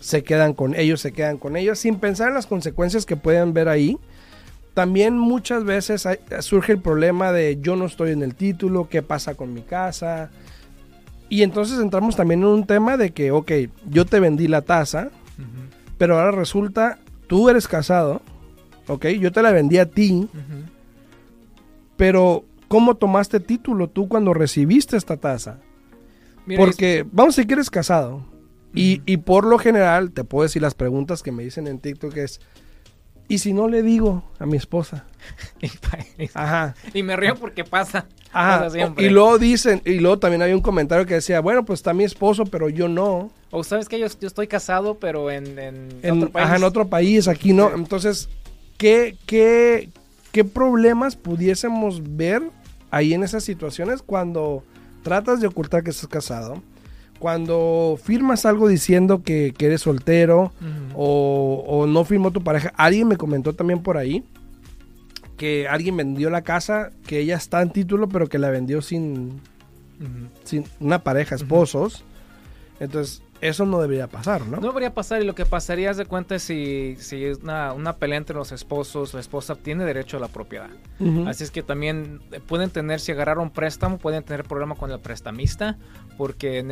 se 0.00 0.22
quedan 0.22 0.54
con 0.54 0.74
ellos, 0.74 1.00
se 1.00 1.12
quedan 1.12 1.38
con 1.38 1.56
ellos, 1.56 1.78
sin 1.78 1.96
pensar 1.98 2.28
en 2.28 2.34
las 2.34 2.46
consecuencias 2.46 3.06
que 3.06 3.16
pueden 3.16 3.52
ver 3.54 3.68
ahí. 3.68 3.98
También 4.74 5.16
muchas 5.16 5.64
veces 5.64 6.06
surge 6.40 6.72
el 6.72 6.80
problema 6.80 7.32
de 7.32 7.58
yo 7.60 7.76
no 7.76 7.86
estoy 7.86 8.10
en 8.12 8.22
el 8.22 8.34
título, 8.34 8.88
qué 8.88 9.02
pasa 9.02 9.34
con 9.34 9.54
mi 9.54 9.62
casa. 9.62 10.30
Y 11.28 11.42
entonces 11.42 11.80
entramos 11.80 12.14
también 12.14 12.40
en 12.40 12.46
un 12.46 12.66
tema 12.66 12.96
de 12.96 13.10
que, 13.10 13.30
ok, 13.30 13.52
yo 13.88 14.04
te 14.04 14.20
vendí 14.20 14.48
la 14.48 14.62
taza, 14.62 15.10
pero 15.98 16.18
ahora 16.18 16.30
resulta, 16.30 16.98
tú 17.26 17.48
eres 17.48 17.66
casado, 17.66 18.22
ok, 18.86 19.06
yo 19.06 19.32
te 19.32 19.42
la 19.42 19.50
vendí 19.50 19.78
a 19.78 19.86
ti. 19.86 20.28
Pero, 21.96 22.44
¿cómo 22.68 22.96
tomaste 22.96 23.40
título 23.40 23.88
tú 23.88 24.08
cuando 24.08 24.34
recibiste 24.34 24.96
esta 24.96 25.16
tasa? 25.16 25.60
Porque, 26.56 27.04
vamos 27.10 27.34
a 27.34 27.36
decir 27.36 27.48
que 27.48 27.54
eres 27.54 27.70
casado. 27.70 28.24
y, 28.74 29.02
y, 29.06 29.16
por 29.18 29.46
lo 29.46 29.58
general, 29.58 30.12
te 30.12 30.24
puedo 30.24 30.42
decir 30.42 30.62
las 30.62 30.74
preguntas 30.74 31.22
que 31.22 31.32
me 31.32 31.42
dicen 31.42 31.66
en 31.66 31.78
TikTok 31.78 32.16
es, 32.18 32.40
¿y 33.28 33.38
si 33.38 33.52
no 33.52 33.68
le 33.68 33.82
digo 33.82 34.22
a 34.38 34.46
mi 34.46 34.56
esposa? 34.56 35.04
Ajá. 36.34 36.74
Y 36.94 37.02
me 37.02 37.16
río 37.16 37.36
porque 37.36 37.64
pasa. 37.64 38.06
Ajá. 38.32 38.68
Y 38.98 39.08
luego 39.08 39.38
dicen, 39.38 39.80
y 39.84 39.98
luego 39.98 40.18
también 40.18 40.42
hay 40.42 40.52
un 40.52 40.60
comentario 40.60 41.06
que 41.06 41.14
decía, 41.14 41.40
bueno, 41.40 41.64
pues 41.64 41.80
está 41.80 41.94
mi 41.94 42.04
esposo, 42.04 42.44
pero 42.44 42.68
yo 42.68 42.88
no. 42.88 43.30
O 43.50 43.64
sabes 43.64 43.88
que 43.88 43.98
yo, 43.98 44.06
estoy 44.06 44.46
casado, 44.46 44.98
pero 44.98 45.30
en, 45.30 45.58
en, 46.02 46.22
otro 46.22 46.30
país. 46.30 46.46
Ajá, 46.46 46.56
en 46.56 46.64
otro 46.64 46.88
país, 46.88 47.28
aquí 47.28 47.52
no. 47.52 47.74
Entonces, 47.74 48.28
¿qué, 48.76 49.16
qué, 49.26 49.88
¿qué 50.36 50.44
problemas 50.44 51.16
pudiésemos 51.16 52.02
ver 52.14 52.42
ahí 52.90 53.14
en 53.14 53.22
esas 53.22 53.42
situaciones 53.42 54.02
cuando 54.02 54.62
tratas 55.02 55.40
de 55.40 55.46
ocultar 55.46 55.82
que 55.82 55.88
estás 55.88 56.08
casado? 56.08 56.62
Cuando 57.18 57.98
firmas 58.04 58.44
algo 58.44 58.68
diciendo 58.68 59.22
que, 59.22 59.54
eres 59.58 59.80
soltero 59.80 60.52
o, 60.94 61.86
no 61.88 62.04
firmó 62.04 62.32
tu 62.32 62.44
pareja. 62.44 62.70
Alguien 62.76 63.08
me 63.08 63.16
comentó 63.16 63.54
también 63.54 63.82
por 63.82 63.96
ahí 63.96 64.24
que 65.38 65.68
alguien 65.68 65.96
vendió 65.96 66.28
la 66.28 66.42
casa, 66.42 66.90
que 67.06 67.20
ella 67.20 67.36
está 67.36 67.62
en 67.62 67.70
título, 67.70 68.06
pero 68.06 68.26
que 68.26 68.38
la 68.38 68.50
vendió 68.50 68.82
sin, 68.82 69.40
sin 70.44 70.64
una 70.80 71.02
pareja, 71.02 71.34
esposos. 71.34 72.04
Entonces, 72.78 73.22
eso 73.40 73.66
no 73.66 73.80
debería 73.80 74.06
pasar, 74.06 74.46
¿no? 74.46 74.58
No 74.58 74.68
debería 74.68 74.94
pasar 74.94 75.22
y 75.22 75.24
lo 75.24 75.34
que 75.34 75.44
pasaría 75.44 75.90
es 75.90 75.96
de 75.96 76.06
cuenta 76.06 76.38
si, 76.38 76.96
si 76.98 77.24
es 77.24 77.38
una, 77.38 77.72
una, 77.72 77.96
pelea 77.96 78.18
entre 78.18 78.36
los 78.36 78.52
esposos, 78.52 79.14
la 79.14 79.20
esposa 79.20 79.54
tiene 79.56 79.84
derecho 79.84 80.16
a 80.16 80.20
la 80.20 80.28
propiedad. 80.28 80.70
Así 81.26 81.44
es 81.44 81.50
que 81.50 81.62
también 81.62 82.20
pueden 82.46 82.70
tener, 82.70 83.00
si 83.00 83.12
agarraron 83.12 83.50
préstamo, 83.50 83.98
pueden 83.98 84.22
tener 84.22 84.44
problema 84.44 84.74
con 84.74 84.90
el 84.90 85.00
prestamista, 85.00 85.76
porque 86.16 86.64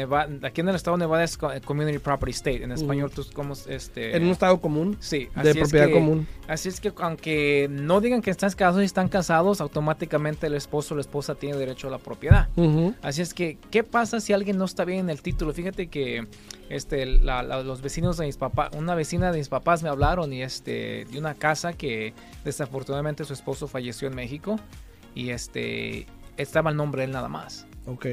aquí 0.43 0.61
en 0.61 0.69
el 0.69 0.75
estado 0.75 0.97
de 0.97 1.05
Nevada 1.05 1.25
es 1.25 1.37
Community 1.37 1.99
Property 1.99 2.33
State, 2.33 2.65
en 2.65 2.73
español 2.73 3.11
tú 3.11 3.25
como 3.33 3.55
este... 3.69 4.17
En 4.17 4.25
un 4.25 4.31
estado 4.31 4.61
común. 4.61 4.97
Sí. 5.01 5.29
de 5.43 5.55
propiedad 5.55 5.91
común. 5.91 6.27
Así 6.49 6.69
es 6.69 6.81
que 6.81 6.93
aunque 6.99 7.69
no 7.71 8.01
digan 8.01 8.23
que 8.23 8.31
están 8.31 8.51
casados 8.51 8.83
y 8.83 8.85
están 8.85 9.09
casados, 9.09 9.61
automáticamente 9.61 10.47
el 10.47 10.55
esposo 10.55 10.95
o 10.95 10.97
la 10.97 11.01
esposa 11.01 11.35
tiene 11.35 11.57
derecho 11.57 11.89
a 11.89 11.91
la 11.91 11.99
propiedad. 11.99 12.49
Así 13.03 13.23
es 13.23 13.35
que, 13.35 13.59
¿qué 13.71 13.85
pasa 13.85 14.21
si 14.21 14.33
alguien 14.33 14.59
no 14.59 14.65
está 14.65 14.85
bien 14.85 15.01
en 15.01 15.11
el 15.11 15.23
título? 15.23 15.53
Fíjate 15.53 15.89
que 15.89 16.27
este, 16.69 17.07
los 17.07 17.83
vecinos 17.83 18.17
de 18.17 18.27
mis 18.27 18.37
papás, 18.37 18.71
una 18.77 18.95
vecina 18.95 19.31
de 19.31 19.39
mis 19.39 19.49
papás 19.49 19.83
me 19.83 19.89
hablaron 19.89 20.33
y 20.33 20.43
este, 20.43 21.07
de 21.11 21.19
una 21.19 21.35
casa 21.35 21.73
que 21.73 22.15
desafortunadamente 22.45 23.25
su 23.25 23.33
esposo 23.33 23.69
falleció 23.69 24.09
en 24.09 24.15
México 24.15 24.59
y 25.15 25.31
este, 25.31 26.07
estaba 26.37 26.71
el 26.71 26.77
nombre 26.77 27.03
de 27.03 27.07
él 27.07 27.13
nada 27.13 27.29
más. 27.29 27.67
Ok. 27.87 28.07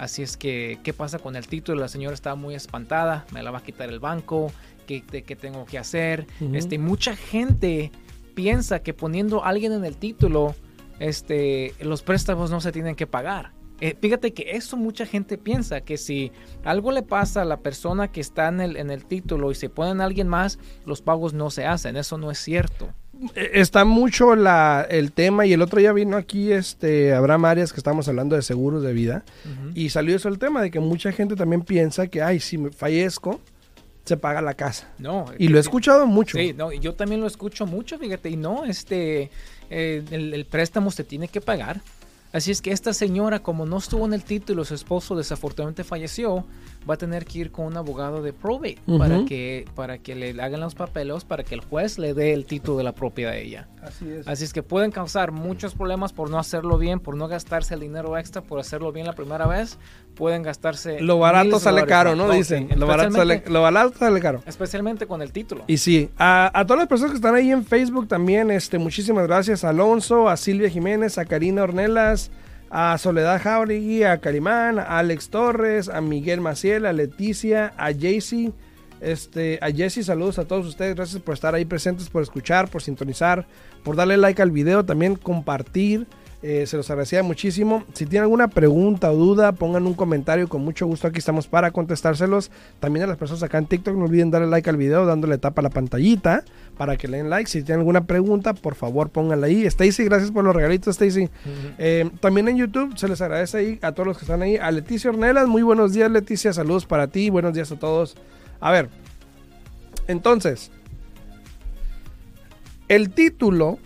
Así 0.00 0.22
es 0.22 0.38
que, 0.38 0.78
¿qué 0.82 0.94
pasa 0.94 1.18
con 1.18 1.36
el 1.36 1.46
título? 1.46 1.78
La 1.78 1.88
señora 1.88 2.14
estaba 2.14 2.34
muy 2.34 2.54
espantada, 2.54 3.26
me 3.34 3.42
la 3.42 3.50
va 3.50 3.58
a 3.58 3.62
quitar 3.62 3.90
el 3.90 4.00
banco, 4.00 4.50
¿qué, 4.86 5.02
qué 5.02 5.36
tengo 5.36 5.66
que 5.66 5.76
hacer? 5.76 6.26
este, 6.54 6.78
mucha 6.78 7.14
gente 7.14 7.92
piensa 8.34 8.78
que 8.78 8.94
poniendo 8.94 9.44
a 9.44 9.50
alguien 9.50 9.72
en 9.72 9.84
el 9.84 9.98
título, 9.98 10.54
este, 11.00 11.74
los 11.80 12.00
préstamos 12.00 12.50
no 12.50 12.62
se 12.62 12.72
tienen 12.72 12.96
que 12.96 13.06
pagar. 13.06 13.52
Eh, 13.82 13.94
fíjate 14.00 14.32
que 14.32 14.52
eso 14.52 14.78
mucha 14.78 15.04
gente 15.04 15.36
piensa, 15.36 15.82
que 15.82 15.98
si 15.98 16.32
algo 16.64 16.92
le 16.92 17.02
pasa 17.02 17.42
a 17.42 17.44
la 17.44 17.58
persona 17.58 18.10
que 18.10 18.22
está 18.22 18.48
en 18.48 18.62
el, 18.62 18.76
en 18.78 18.90
el 18.90 19.04
título 19.04 19.50
y 19.50 19.54
se 19.54 19.68
ponen 19.68 20.00
a 20.00 20.04
alguien 20.04 20.28
más, 20.28 20.58
los 20.86 21.02
pagos 21.02 21.34
no 21.34 21.50
se 21.50 21.66
hacen. 21.66 21.98
Eso 21.98 22.16
no 22.16 22.30
es 22.30 22.38
cierto. 22.38 22.88
Eh, 23.34 23.50
está 23.54 23.84
mucho 23.84 24.34
la, 24.34 24.86
el 24.88 25.12
tema 25.12 25.46
y 25.46 25.52
el 25.52 25.62
otro 25.62 25.78
día 25.78 25.92
vino 25.92 26.16
aquí 26.16 26.52
este 26.52 27.12
Abraham 27.12 27.44
Arias 27.44 27.72
que 27.72 27.80
estamos 27.80 28.08
hablando 28.08 28.36
de 28.36 28.42
seguros 28.42 28.82
de 28.82 28.92
vida 28.92 29.24
y 29.74 29.90
salió 29.90 30.16
eso 30.16 30.28
el 30.28 30.38
tema 30.38 30.62
de 30.62 30.70
que 30.70 30.80
mucha 30.80 31.12
gente 31.12 31.36
también 31.36 31.62
piensa 31.62 32.06
que, 32.06 32.22
ay, 32.22 32.40
si 32.40 32.56
me 32.56 32.70
fallezco, 32.70 33.40
se 34.04 34.16
paga 34.16 34.40
la 34.40 34.54
casa. 34.54 34.88
No. 34.98 35.26
Y 35.38 35.48
lo 35.48 35.58
he 35.58 35.60
escuchado 35.60 36.06
mucho. 36.06 36.38
Sí, 36.38 36.54
no, 36.56 36.72
yo 36.72 36.94
también 36.94 37.20
lo 37.20 37.26
escucho 37.26 37.66
mucho, 37.66 37.98
fíjate, 37.98 38.30
y 38.30 38.36
no, 38.36 38.64
este, 38.64 39.30
eh, 39.68 40.02
el, 40.10 40.34
el, 40.34 40.46
préstamo 40.46 40.90
se 40.90 41.04
tiene 41.04 41.28
que 41.28 41.40
pagar. 41.40 41.80
Así 42.32 42.50
es 42.50 42.62
que 42.62 42.70
esta 42.70 42.94
señora, 42.94 43.40
como 43.40 43.66
no 43.66 43.78
estuvo 43.78 44.06
en 44.06 44.14
el 44.14 44.22
título, 44.22 44.64
su 44.64 44.74
esposo 44.74 45.16
desafortunadamente 45.16 45.84
falleció, 45.84 46.44
va 46.88 46.94
a 46.94 46.96
tener 46.96 47.24
que 47.24 47.38
ir 47.38 47.50
con 47.50 47.66
un 47.66 47.76
abogado 47.76 48.22
de 48.22 48.32
probate 48.32 48.78
para, 48.98 49.24
que, 49.24 49.66
para 49.74 49.98
que 49.98 50.14
le 50.14 50.40
hagan 50.40 50.60
los 50.60 50.74
papeles, 50.74 51.24
para 51.24 51.44
que 51.44 51.54
el 51.54 51.60
juez 51.60 51.98
le 51.98 52.14
dé 52.14 52.32
el 52.32 52.46
título 52.46 52.78
de 52.78 52.84
la 52.84 52.92
propiedad 52.92 53.32
a 53.32 53.36
ella. 53.36 53.68
Así 53.82 54.08
es. 54.10 54.28
Así 54.28 54.44
es 54.44 54.52
que 54.52 54.62
pueden 54.62 54.90
causar 54.90 55.32
muchos 55.32 55.74
problemas 55.74 56.12
por 56.12 56.30
no 56.30 56.38
hacerlo 56.38 56.78
bien, 56.78 57.00
por 57.00 57.16
no 57.16 57.28
gastarse 57.28 57.74
el 57.74 57.80
dinero 57.80 58.16
extra, 58.18 58.42
por 58.42 58.60
hacerlo 58.60 58.92
bien 58.92 59.06
la 59.06 59.14
primera 59.14 59.46
vez. 59.46 59.78
Pueden 60.14 60.42
gastarse. 60.42 61.00
Lo 61.00 61.18
barato 61.18 61.58
sale 61.58 61.84
caro, 61.86 62.14
¿no? 62.16 62.30
Dicen. 62.30 62.68
Lo, 62.76 62.86
barato 62.86 63.12
sale, 63.12 63.42
lo 63.46 63.62
barato 63.62 63.98
sale 63.98 64.20
caro. 64.20 64.42
Especialmente 64.46 65.06
con 65.06 65.22
el 65.22 65.32
título. 65.32 65.64
Y 65.66 65.78
sí, 65.78 66.10
a, 66.18 66.50
a, 66.52 66.66
todas 66.66 66.80
las 66.80 66.88
personas 66.88 67.12
que 67.12 67.16
están 67.16 67.34
ahí 67.34 67.50
en 67.50 67.64
Facebook 67.64 68.08
también, 68.08 68.50
este, 68.50 68.78
muchísimas 68.78 69.26
gracias 69.26 69.64
a 69.64 69.70
Alonso, 69.70 70.28
a 70.28 70.36
Silvia 70.36 70.68
Jiménez, 70.68 71.16
a 71.18 71.24
Karina 71.24 71.62
Ornelas 71.62 72.30
a 72.70 72.96
Soledad 72.98 73.42
Jauregui, 73.42 74.04
a 74.04 74.18
Carimán, 74.18 74.78
a 74.78 74.98
Alex 74.98 75.28
Torres, 75.28 75.88
a 75.88 76.00
Miguel 76.00 76.40
Maciel, 76.40 76.86
a 76.86 76.92
Leticia, 76.92 77.74
a 77.76 77.92
Jaycee, 77.92 78.52
Este, 79.00 79.58
a 79.62 79.70
Jesse, 79.70 80.04
saludos 80.04 80.38
a 80.38 80.44
todos 80.44 80.66
ustedes. 80.66 80.94
Gracias 80.94 81.22
por 81.22 81.34
estar 81.34 81.54
ahí 81.54 81.64
presentes, 81.64 82.10
por 82.10 82.22
escuchar, 82.22 82.68
por 82.68 82.82
sintonizar, 82.82 83.46
por 83.82 83.96
darle 83.96 84.16
like 84.18 84.42
al 84.42 84.50
video, 84.50 84.84
también 84.84 85.16
compartir. 85.16 86.06
Eh, 86.42 86.66
se 86.66 86.78
los 86.78 86.88
agradecía 86.88 87.22
muchísimo. 87.22 87.84
Si 87.92 88.06
tienen 88.06 88.22
alguna 88.22 88.48
pregunta 88.48 89.12
o 89.12 89.16
duda, 89.16 89.52
pongan 89.52 89.86
un 89.86 89.92
comentario. 89.92 90.48
Con 90.48 90.64
mucho 90.64 90.86
gusto 90.86 91.06
aquí 91.06 91.18
estamos 91.18 91.46
para 91.46 91.70
contestárselos. 91.70 92.50
También 92.80 93.04
a 93.04 93.06
las 93.06 93.18
personas 93.18 93.42
acá 93.42 93.58
en 93.58 93.66
TikTok, 93.66 93.94
no 93.94 94.06
olviden 94.06 94.30
darle 94.30 94.48
like 94.48 94.70
al 94.70 94.78
video, 94.78 95.04
dándole 95.04 95.36
tapa 95.36 95.60
a 95.60 95.64
la 95.64 95.70
pantallita 95.70 96.44
para 96.78 96.96
que 96.96 97.08
le 97.08 97.18
den 97.18 97.28
like. 97.28 97.50
Si 97.50 97.62
tienen 97.62 97.80
alguna 97.80 98.06
pregunta, 98.06 98.54
por 98.54 98.74
favor 98.74 99.10
pónganla 99.10 99.48
ahí. 99.48 99.66
Stacy, 99.66 100.04
gracias 100.04 100.30
por 100.30 100.42
los 100.42 100.56
regalitos, 100.56 100.96
Stacy. 100.96 101.28
Eh, 101.78 102.10
también 102.20 102.48
en 102.48 102.56
YouTube 102.56 102.96
se 102.96 103.06
les 103.06 103.20
agradece 103.20 103.58
ahí 103.58 103.78
a 103.82 103.92
todos 103.92 104.06
los 104.06 104.16
que 104.16 104.24
están 104.24 104.40
ahí. 104.40 104.56
A 104.56 104.70
Leticia 104.70 105.10
Ornelas, 105.10 105.46
muy 105.46 105.62
buenos 105.62 105.92
días, 105.92 106.10
Leticia. 106.10 106.54
Saludos 106.54 106.86
para 106.86 107.08
ti. 107.08 107.28
Buenos 107.28 107.52
días 107.52 107.70
a 107.70 107.78
todos. 107.78 108.16
A 108.60 108.70
ver, 108.70 108.88
entonces, 110.06 110.70
el 112.88 113.10
título 113.10 113.78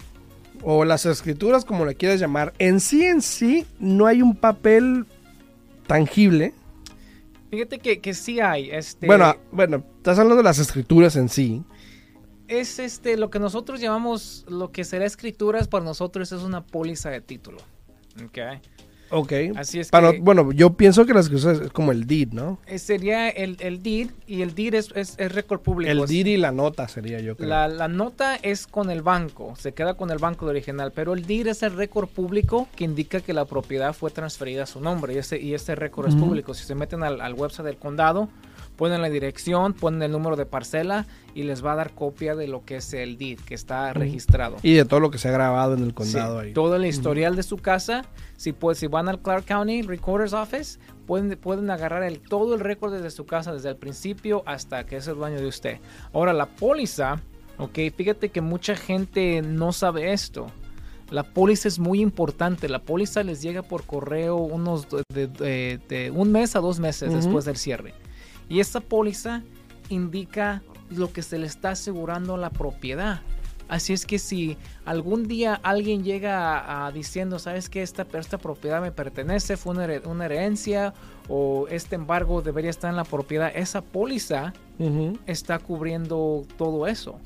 o 0.64 0.84
las 0.84 1.06
escrituras, 1.06 1.64
como 1.64 1.84
le 1.84 1.94
quieras 1.94 2.18
llamar, 2.20 2.52
en 2.58 2.80
sí 2.80 3.04
en 3.04 3.20
sí 3.22 3.66
no 3.78 4.06
hay 4.06 4.22
un 4.22 4.34
papel 4.34 5.06
tangible. 5.86 6.54
Fíjate 7.50 7.78
que, 7.78 8.00
que 8.00 8.14
sí 8.14 8.40
hay. 8.40 8.70
Este, 8.70 9.06
Bueno, 9.06 9.36
bueno, 9.52 9.84
estás 9.98 10.18
hablando 10.18 10.36
de 10.36 10.42
las 10.42 10.58
escrituras 10.58 11.16
en 11.16 11.28
sí. 11.28 11.62
es 12.48 12.78
este 12.78 13.16
lo 13.16 13.30
que 13.30 13.38
nosotros 13.38 13.80
llamamos, 13.80 14.44
lo 14.48 14.72
que 14.72 14.84
será 14.84 15.04
escrituras 15.06 15.68
para 15.68 15.84
nosotros 15.84 16.32
es 16.32 16.42
una 16.42 16.64
póliza 16.64 17.10
de 17.10 17.20
título. 17.20 17.58
¿ok? 18.24 18.38
Ok. 19.16 19.32
Así 19.56 19.80
es 19.80 19.90
Para- 19.90 20.12
que 20.12 20.18
bueno, 20.20 20.50
yo 20.52 20.74
pienso 20.74 21.06
que 21.06 21.14
las 21.14 21.26
escrituras 21.26 21.60
es 21.60 21.70
como 21.70 21.92
el 21.92 22.06
deed, 22.06 22.28
¿no? 22.32 22.58
eh, 22.66 22.78
sería 22.78 23.28
el, 23.28 23.56
el 23.60 23.82
deed 23.82 24.10
y 24.26 24.42
el 24.42 24.54
deed 24.54 24.74
es, 24.74 24.90
es, 24.94 25.14
es 25.18 25.32
récord 25.32 25.60
público. 25.60 25.90
El 25.92 26.06
deed 26.06 26.26
y 26.26 26.36
la 26.36 26.50
nota 26.52 26.88
sería 26.88 27.20
yo 27.20 27.36
creo. 27.36 27.48
La, 27.48 27.68
la 27.68 27.88
nota 27.88 28.36
es 28.36 28.66
con 28.66 28.90
el 28.90 29.02
banco, 29.02 29.54
se 29.56 29.72
queda 29.72 29.94
con 29.94 30.10
el 30.10 30.18
banco 30.18 30.46
de 30.46 30.50
original, 30.50 30.92
pero 30.92 31.14
el 31.14 31.24
deed 31.26 31.46
es 31.46 31.62
el 31.62 31.74
récord 31.76 32.08
público 32.08 32.68
que 32.76 32.84
indica 32.84 33.20
que 33.20 33.32
la 33.32 33.44
propiedad 33.44 33.92
fue 33.94 34.10
transferida 34.10 34.64
a 34.64 34.66
su 34.66 34.80
nombre 34.80 35.14
y 35.14 35.18
ese, 35.18 35.40
y 35.40 35.54
este 35.54 35.74
récord 35.74 36.08
es 36.08 36.14
público. 36.16 36.54
Si 36.54 36.64
se 36.64 36.74
meten 36.74 37.02
al, 37.02 37.20
al 37.20 37.34
website 37.34 37.66
del 37.66 37.76
condado, 37.76 38.28
ponen 38.76 39.02
la 39.02 39.08
dirección, 39.08 39.72
ponen 39.72 40.02
el 40.02 40.12
número 40.12 40.36
de 40.36 40.46
parcela 40.46 41.06
y 41.34 41.42
les 41.44 41.64
va 41.64 41.72
a 41.72 41.76
dar 41.76 41.92
copia 41.92 42.34
de 42.34 42.46
lo 42.48 42.64
que 42.64 42.76
es 42.76 42.92
el 42.94 43.16
deed 43.18 43.38
que 43.40 43.54
está 43.54 43.92
registrado. 43.92 44.56
Y 44.62 44.74
de 44.74 44.84
todo 44.84 45.00
lo 45.00 45.10
que 45.10 45.18
se 45.18 45.28
ha 45.28 45.32
grabado 45.32 45.74
en 45.74 45.82
el 45.84 45.94
condado 45.94 46.40
Sí, 46.40 46.46
ahí. 46.48 46.52
Todo 46.52 46.76
el 46.76 46.84
historial 46.86 47.36
de 47.36 47.42
su 47.42 47.56
casa. 47.58 48.04
Si, 48.36 48.52
pues, 48.52 48.78
si 48.78 48.86
van 48.88 49.08
al 49.08 49.20
Clark 49.20 49.44
County 49.46 49.82
Recorder's 49.82 50.32
Office, 50.32 50.78
pueden, 51.06 51.36
pueden 51.38 51.70
agarrar 51.70 52.02
el, 52.02 52.20
todo 52.20 52.54
el 52.54 52.60
récord 52.60 52.92
desde 52.92 53.10
su 53.10 53.26
casa, 53.26 53.52
desde 53.52 53.68
el 53.68 53.76
principio 53.76 54.42
hasta 54.46 54.84
que 54.84 54.96
es 54.96 55.06
el 55.08 55.14
dueño 55.16 55.36
de 55.40 55.46
usted. 55.46 55.78
Ahora, 56.12 56.32
la 56.32 56.46
póliza, 56.46 57.20
ok, 57.58 57.78
fíjate 57.96 58.30
que 58.30 58.40
mucha 58.40 58.74
gente 58.76 59.40
no 59.42 59.72
sabe 59.72 60.12
esto. 60.12 60.46
La 61.10 61.22
póliza 61.22 61.68
es 61.68 61.78
muy 61.78 62.00
importante. 62.00 62.68
La 62.68 62.80
póliza 62.80 63.22
les 63.22 63.40
llega 63.42 63.62
por 63.62 63.84
correo 63.84 64.36
unos 64.36 64.88
de, 65.12 65.26
de- 65.28 65.78
de 65.88 66.10
un 66.10 66.32
mes 66.32 66.56
a 66.56 66.60
dos 66.60 66.80
meses 66.80 67.08
Ujú. 67.10 67.16
después 67.18 67.44
del 67.44 67.56
cierre. 67.56 67.94
Y 68.48 68.60
esta 68.60 68.80
póliza 68.80 69.42
indica 69.88 70.62
lo 70.90 71.12
que 71.12 71.22
se 71.22 71.38
le 71.38 71.46
está 71.46 71.70
asegurando 71.70 72.34
a 72.34 72.38
la 72.38 72.50
propiedad. 72.50 73.20
Así 73.66 73.94
es 73.94 74.04
que 74.04 74.18
si 74.18 74.58
algún 74.84 75.26
día 75.26 75.58
alguien 75.62 76.04
llega 76.04 76.58
a, 76.58 76.86
a 76.86 76.92
diciendo, 76.92 77.38
sabes 77.38 77.70
que 77.70 77.82
esta, 77.82 78.06
esta 78.18 78.36
propiedad 78.36 78.82
me 78.82 78.92
pertenece, 78.92 79.56
fue 79.56 79.72
una, 79.74 79.86
here- 79.86 80.06
una 80.06 80.26
herencia 80.26 80.92
o 81.28 81.66
este 81.70 81.94
embargo 81.94 82.42
debería 82.42 82.68
estar 82.68 82.90
en 82.90 82.96
la 82.96 83.04
propiedad, 83.04 83.50
esa 83.54 83.80
póliza 83.80 84.52
está 85.26 85.58
cubriendo 85.58 86.44
todo 86.58 86.86
eso. 86.86 87.18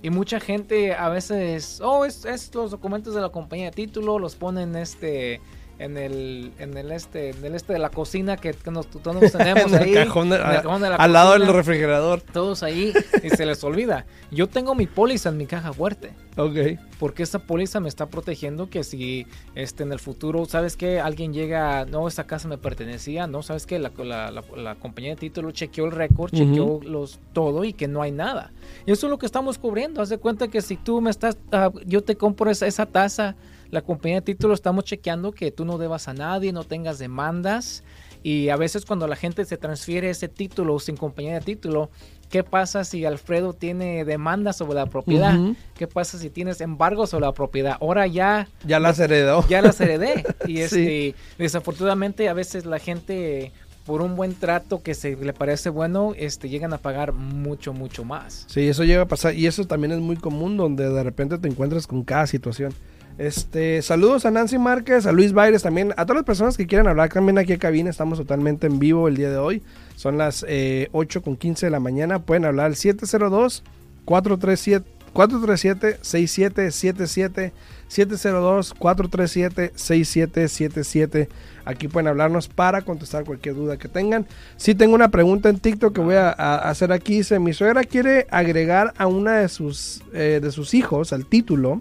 Y 0.00 0.08
mucha 0.08 0.40
gente 0.40 0.94
a 0.94 1.10
veces, 1.10 1.80
oh, 1.84 2.06
es, 2.06 2.24
es 2.24 2.54
los 2.54 2.70
documentos 2.70 3.14
de 3.14 3.20
la 3.20 3.28
compañía 3.28 3.66
de 3.66 3.72
título, 3.72 4.18
los 4.18 4.34
ponen 4.34 4.74
este 4.76 5.40
en 5.78 5.96
el, 5.96 6.52
en 6.58 6.76
el 6.76 6.92
este, 6.92 7.30
en 7.30 7.44
el 7.44 7.54
este 7.54 7.72
de 7.72 7.78
la 7.78 7.90
cocina 7.90 8.36
que, 8.36 8.52
que 8.52 8.70
nos, 8.70 8.86
todos 8.88 9.32
tenemos 9.32 9.72
ahí. 9.72 9.94
cajón 9.94 10.30
de- 10.30 10.36
en 10.36 10.46
el 10.50 10.62
cajón 10.62 10.82
de 10.82 10.90
la 10.90 10.96
al 10.96 11.12
lado 11.12 11.32
del 11.32 11.46
refrigerador. 11.46 12.20
Todos 12.20 12.62
ahí 12.62 12.92
y 13.22 13.30
se 13.30 13.46
les 13.46 13.62
olvida. 13.64 14.06
Yo 14.30 14.48
tengo 14.48 14.74
mi 14.74 14.86
póliza 14.86 15.30
en 15.30 15.36
mi 15.38 15.46
caja 15.46 15.72
fuerte 15.72 16.12
Ok. 16.36 16.78
porque 16.98 17.22
esta 17.22 17.40
póliza 17.40 17.80
me 17.80 17.88
está 17.88 18.06
protegiendo 18.06 18.70
que 18.70 18.84
si 18.84 19.26
este 19.54 19.82
en 19.82 19.92
el 19.92 19.98
futuro, 19.98 20.44
¿sabes 20.44 20.76
que 20.76 21.00
Alguien 21.00 21.32
llega, 21.34 21.84
no, 21.84 22.06
esta 22.08 22.24
casa 22.24 22.48
me 22.48 22.58
pertenecía, 22.58 23.26
no, 23.26 23.42
¿sabes 23.42 23.66
que 23.66 23.78
La, 23.78 23.90
la, 23.98 24.30
la- 24.30 24.44
la 24.56 24.74
compañía 24.76 25.10
de 25.10 25.16
título 25.16 25.50
chequeó 25.50 25.86
el 25.86 25.92
récord, 25.92 26.30
chequeó 26.32 26.80
los, 26.82 27.18
todo 27.32 27.64
y 27.64 27.72
que 27.72 27.88
no 27.88 28.02
hay 28.02 28.12
nada. 28.12 28.52
Y 28.86 28.92
eso 28.92 29.06
es 29.06 29.10
lo 29.10 29.18
que 29.18 29.26
estamos 29.26 29.58
cubriendo. 29.58 30.00
Haz 30.00 30.08
de 30.10 30.18
cuenta 30.18 30.48
que 30.48 30.62
si 30.62 30.76
tú 30.76 31.00
me 31.00 31.10
estás, 31.10 31.36
ah, 31.50 31.70
yo 31.86 32.02
te 32.02 32.16
compro 32.16 32.50
esa, 32.50 32.66
esa 32.66 32.86
taza, 32.86 33.34
la 33.72 33.80
compañía 33.82 34.16
de 34.18 34.22
título 34.22 34.52
estamos 34.54 34.84
chequeando 34.84 35.32
que 35.32 35.50
tú 35.50 35.64
no 35.64 35.78
debas 35.78 36.06
a 36.06 36.12
nadie, 36.14 36.52
no 36.52 36.62
tengas 36.64 36.98
demandas. 37.00 37.82
Y 38.22 38.50
a 38.50 38.56
veces 38.56 38.84
cuando 38.84 39.06
la 39.08 39.16
gente 39.16 39.44
se 39.46 39.56
transfiere 39.56 40.10
ese 40.10 40.28
título 40.28 40.78
sin 40.78 40.96
compañía 40.96 41.34
de 41.34 41.40
título, 41.40 41.90
¿qué 42.28 42.44
pasa 42.44 42.84
si 42.84 43.04
Alfredo 43.06 43.54
tiene 43.54 44.04
demandas 44.04 44.56
sobre 44.58 44.74
la 44.74 44.86
propiedad? 44.86 45.36
¿Qué 45.74 45.88
pasa 45.88 46.18
si 46.18 46.28
tienes 46.30 46.60
embargo 46.60 47.06
sobre 47.06 47.24
la 47.26 47.32
propiedad? 47.32 47.78
Ahora 47.80 48.06
ya, 48.06 48.46
Ya 48.64 48.78
las 48.78 48.98
heredó. 49.00 49.44
ya 49.48 49.62
las 49.62 49.80
heredé. 49.80 50.22
Y 50.46 50.56
Sí. 50.58 50.60
este, 50.60 51.14
desafortunadamente 51.38 52.28
a 52.28 52.34
veces 52.34 52.64
la 52.66 52.78
gente, 52.78 53.52
por 53.86 54.02
un 54.02 54.14
buen 54.16 54.34
trato 54.34 54.82
que 54.82 54.94
se 54.94 55.16
le 55.16 55.32
parece 55.32 55.70
bueno, 55.70 56.12
este, 56.16 56.48
llegan 56.48 56.72
a 56.74 56.78
pagar 56.78 57.12
mucho, 57.14 57.72
mucho 57.72 58.04
más. 58.04 58.44
Sí, 58.48 58.68
eso 58.68 58.84
llega 58.84 59.02
a 59.02 59.08
pasar. 59.08 59.34
Y 59.34 59.46
eso 59.46 59.64
también 59.66 59.92
es 59.92 59.98
muy 60.00 60.16
común, 60.16 60.56
donde 60.56 60.88
de 60.88 61.02
repente 61.02 61.38
te 61.38 61.48
encuentras 61.48 61.86
con 61.88 62.04
cada 62.04 62.26
situación. 62.28 62.72
Este, 63.18 63.82
saludos 63.82 64.24
a 64.24 64.30
Nancy 64.30 64.58
Márquez, 64.58 65.06
a 65.06 65.12
Luis 65.12 65.32
Baires 65.32 65.62
también, 65.62 65.92
a 65.96 66.06
todas 66.06 66.16
las 66.16 66.24
personas 66.24 66.56
que 66.56 66.66
quieran 66.66 66.88
hablar 66.88 67.10
también 67.10 67.38
aquí 67.38 67.52
en 67.52 67.58
cabina, 67.58 67.90
estamos 67.90 68.18
totalmente 68.18 68.66
en 68.66 68.78
vivo 68.78 69.08
el 69.08 69.16
día 69.16 69.30
de 69.30 69.36
hoy. 69.36 69.62
Son 69.96 70.18
las 70.18 70.44
eh, 70.48 70.88
8 70.92 71.22
con 71.22 71.36
15 71.36 71.66
de 71.66 71.70
la 71.70 71.80
mañana, 71.80 72.20
pueden 72.20 72.44
hablar 72.44 72.66
al 72.66 72.76
702 72.76 73.62
437 74.04 75.02
437 75.12 75.98
6777 76.00 77.52
702 77.88 78.74
437 78.74 79.72
6777 79.74 81.28
Aquí 81.64 81.88
pueden 81.88 82.08
hablarnos 82.08 82.48
para 82.48 82.82
contestar 82.82 83.24
cualquier 83.24 83.54
duda 83.54 83.76
que 83.76 83.88
tengan. 83.88 84.26
Si 84.56 84.74
tengo 84.74 84.94
una 84.94 85.10
pregunta 85.10 85.48
en 85.48 85.58
TikTok 85.58 85.94
que 85.94 86.00
voy 86.00 86.14
a, 86.16 86.30
a 86.30 86.70
hacer 86.70 86.92
aquí. 86.92 87.18
Dice, 87.18 87.38
mi 87.38 87.52
suegra 87.52 87.84
quiere 87.84 88.26
agregar 88.30 88.92
a 88.96 89.06
una 89.06 89.36
de 89.36 89.48
sus, 89.48 90.02
eh, 90.12 90.40
de 90.42 90.50
sus 90.50 90.74
hijos 90.74 91.12
al 91.12 91.26
título 91.26 91.78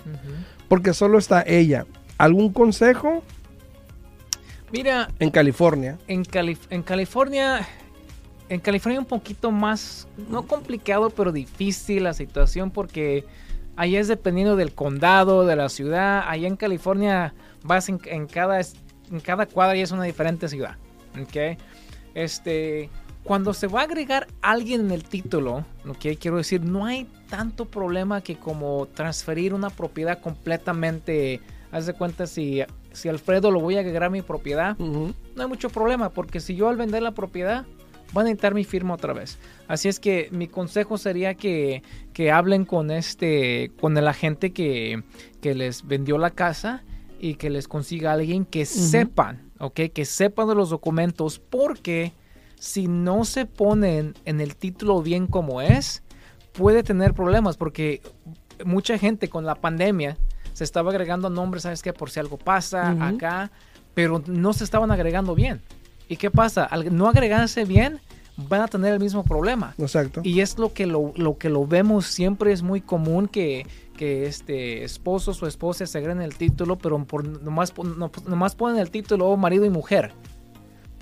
porque 0.72 0.94
solo 0.94 1.18
está 1.18 1.44
ella. 1.46 1.86
¿Algún 2.18 2.54
consejo 2.54 3.24
Mira, 4.72 5.10
en 5.20 5.30
California? 5.30 5.98
en, 6.08 6.24
en 6.70 6.82
California, 6.82 7.68
en 8.48 8.62
California 8.62 9.02
un 9.02 9.06
poquito 9.06 9.52
más, 9.52 10.08
no 10.30 10.48
complicado, 10.48 11.10
pero 11.10 11.34
difícil 11.34 12.06
la 12.06 12.14
situación 12.14 12.72
porque 12.72 13.26
allá 13.76 14.00
es 14.00 14.08
dependiendo 14.08 14.56
del 14.56 14.74
condado, 14.74 15.46
de 15.46 15.58
la 15.58 15.68
ciudad. 15.68 16.24
Allá 16.26 16.48
en 16.48 16.56
California 16.56 17.34
vas 17.64 17.90
en, 17.90 18.00
en 18.06 18.26
cada, 18.26 18.62
en 18.62 19.20
cada 19.22 19.48
cuadra 19.48 19.76
y 19.76 19.82
es 19.82 19.92
una 19.92 20.06
diferente 20.06 20.48
ciudad. 20.48 20.78
¿ok? 21.22 21.60
Este, 22.14 22.90
cuando 23.24 23.54
se 23.54 23.68
va 23.68 23.82
a 23.82 23.84
agregar 23.84 24.28
alguien 24.42 24.82
en 24.82 24.92
el 24.92 25.04
título, 25.04 25.66
¿ok? 25.88 26.18
quiero 26.20 26.38
decir, 26.38 26.62
no 26.62 26.86
hay 26.86 27.08
tanto 27.30 27.66
problema 27.66 28.22
que 28.22 28.36
como 28.36 28.88
transferir 28.88 29.54
una 29.54 29.70
propiedad 29.70 30.20
completamente. 30.20 31.40
Haz 31.72 31.86
de 31.86 31.94
cuenta 31.94 32.28
si, 32.28 32.62
si 32.92 33.08
Alfredo 33.10 33.52
lo 33.52 33.60
voy 33.62 33.78
a 33.78 33.80
agregar 33.80 34.04
a 34.04 34.10
mi 34.10 34.22
propiedad, 34.22 34.78
no 34.78 35.14
hay 35.38 35.48
mucho 35.48 35.70
problema, 35.70 36.10
porque 36.10 36.40
si 36.40 36.56
yo 36.56 36.68
al 36.68 36.76
vender 36.76 37.02
la 37.02 37.12
propiedad, 37.12 37.66
van 38.14 38.26
a 38.26 38.30
necesitar 38.30 38.54
mi 38.54 38.64
firma 38.64 38.96
otra 38.96 39.14
vez. 39.14 39.38
Así 39.68 39.88
es 39.88 40.00
que 40.00 40.28
mi 40.32 40.48
consejo 40.48 40.98
sería 40.98 41.36
que, 41.36 41.84
que 42.14 42.32
hablen 42.32 42.66
con 42.66 42.92
este, 42.92 43.72
con 43.80 43.98
el 43.98 44.08
agente 44.08 44.52
que, 44.52 45.04
que 45.42 45.56
les 45.56 45.88
vendió 45.88 46.18
la 46.18 46.32
casa 46.32 46.84
y 47.20 47.36
que 47.36 47.50
les 47.50 47.68
consiga 47.68 48.14
alguien 48.14 48.46
que 48.46 48.66
sepan, 48.66 49.52
¿ok? 49.60 49.80
Que 49.94 50.06
sepan 50.06 50.50
de 50.50 50.56
los 50.56 50.72
documentos, 50.72 51.40
porque 51.40 52.14
si 52.62 52.88
no 52.88 53.26
se 53.26 53.48
ponen 53.48 54.14
en 54.26 54.40
el 54.40 54.56
título 54.56 55.02
bien 55.02 55.26
como 55.26 55.62
es, 55.64 56.04
puede 56.54 56.84
tener 56.84 57.16
problemas, 57.16 57.58
porque 57.58 58.02
mucha 58.64 59.00
gente 59.00 59.30
con 59.30 59.46
la 59.48 59.56
pandemia 59.56 60.16
se 60.54 60.64
estaba 60.64 60.92
agregando 60.92 61.32
nombres, 61.32 61.64
¿sabes 61.64 61.82
qué? 61.82 61.92
Por 61.92 62.12
si 62.12 62.20
algo 62.20 62.38
pasa 62.38 62.92
acá, 63.08 63.52
pero 63.96 64.22
no 64.28 64.54
se 64.54 64.64
estaban 64.64 64.92
agregando 64.92 65.34
bien. 65.34 65.60
¿Y 66.08 66.18
qué 66.18 66.30
pasa? 66.30 66.64
Al 66.66 66.96
no 66.96 67.10
agregarse 67.10 67.66
bien, 67.66 68.00
van 68.38 68.62
a 68.62 68.68
tener 68.68 68.94
el 68.94 69.00
mismo 69.00 69.24
problema. 69.24 69.74
Exacto. 69.80 70.22
Y 70.24 70.42
es 70.42 70.60
lo 70.60 70.72
que 70.72 70.86
lo, 70.86 71.14
lo 71.16 71.40
que 71.40 71.50
lo 71.50 71.66
vemos 71.66 72.06
siempre, 72.06 72.52
es 72.52 72.62
muy 72.62 72.80
común 72.82 73.28
que, 73.28 73.66
que 73.98 74.28
este 74.28 74.84
esposos 74.84 75.42
o 75.42 75.48
esposas 75.48 75.90
se 75.90 75.98
agreguen 75.98 76.22
el 76.22 76.36
título, 76.36 76.78
pero 76.78 77.04
por, 77.06 77.26
nomás, 77.42 77.74
no- 77.76 78.12
nomás 78.28 78.54
ponen 78.54 78.78
el 78.80 78.92
título 78.92 79.36
marido 79.36 79.66
y 79.66 79.72
mujer. 79.72 80.14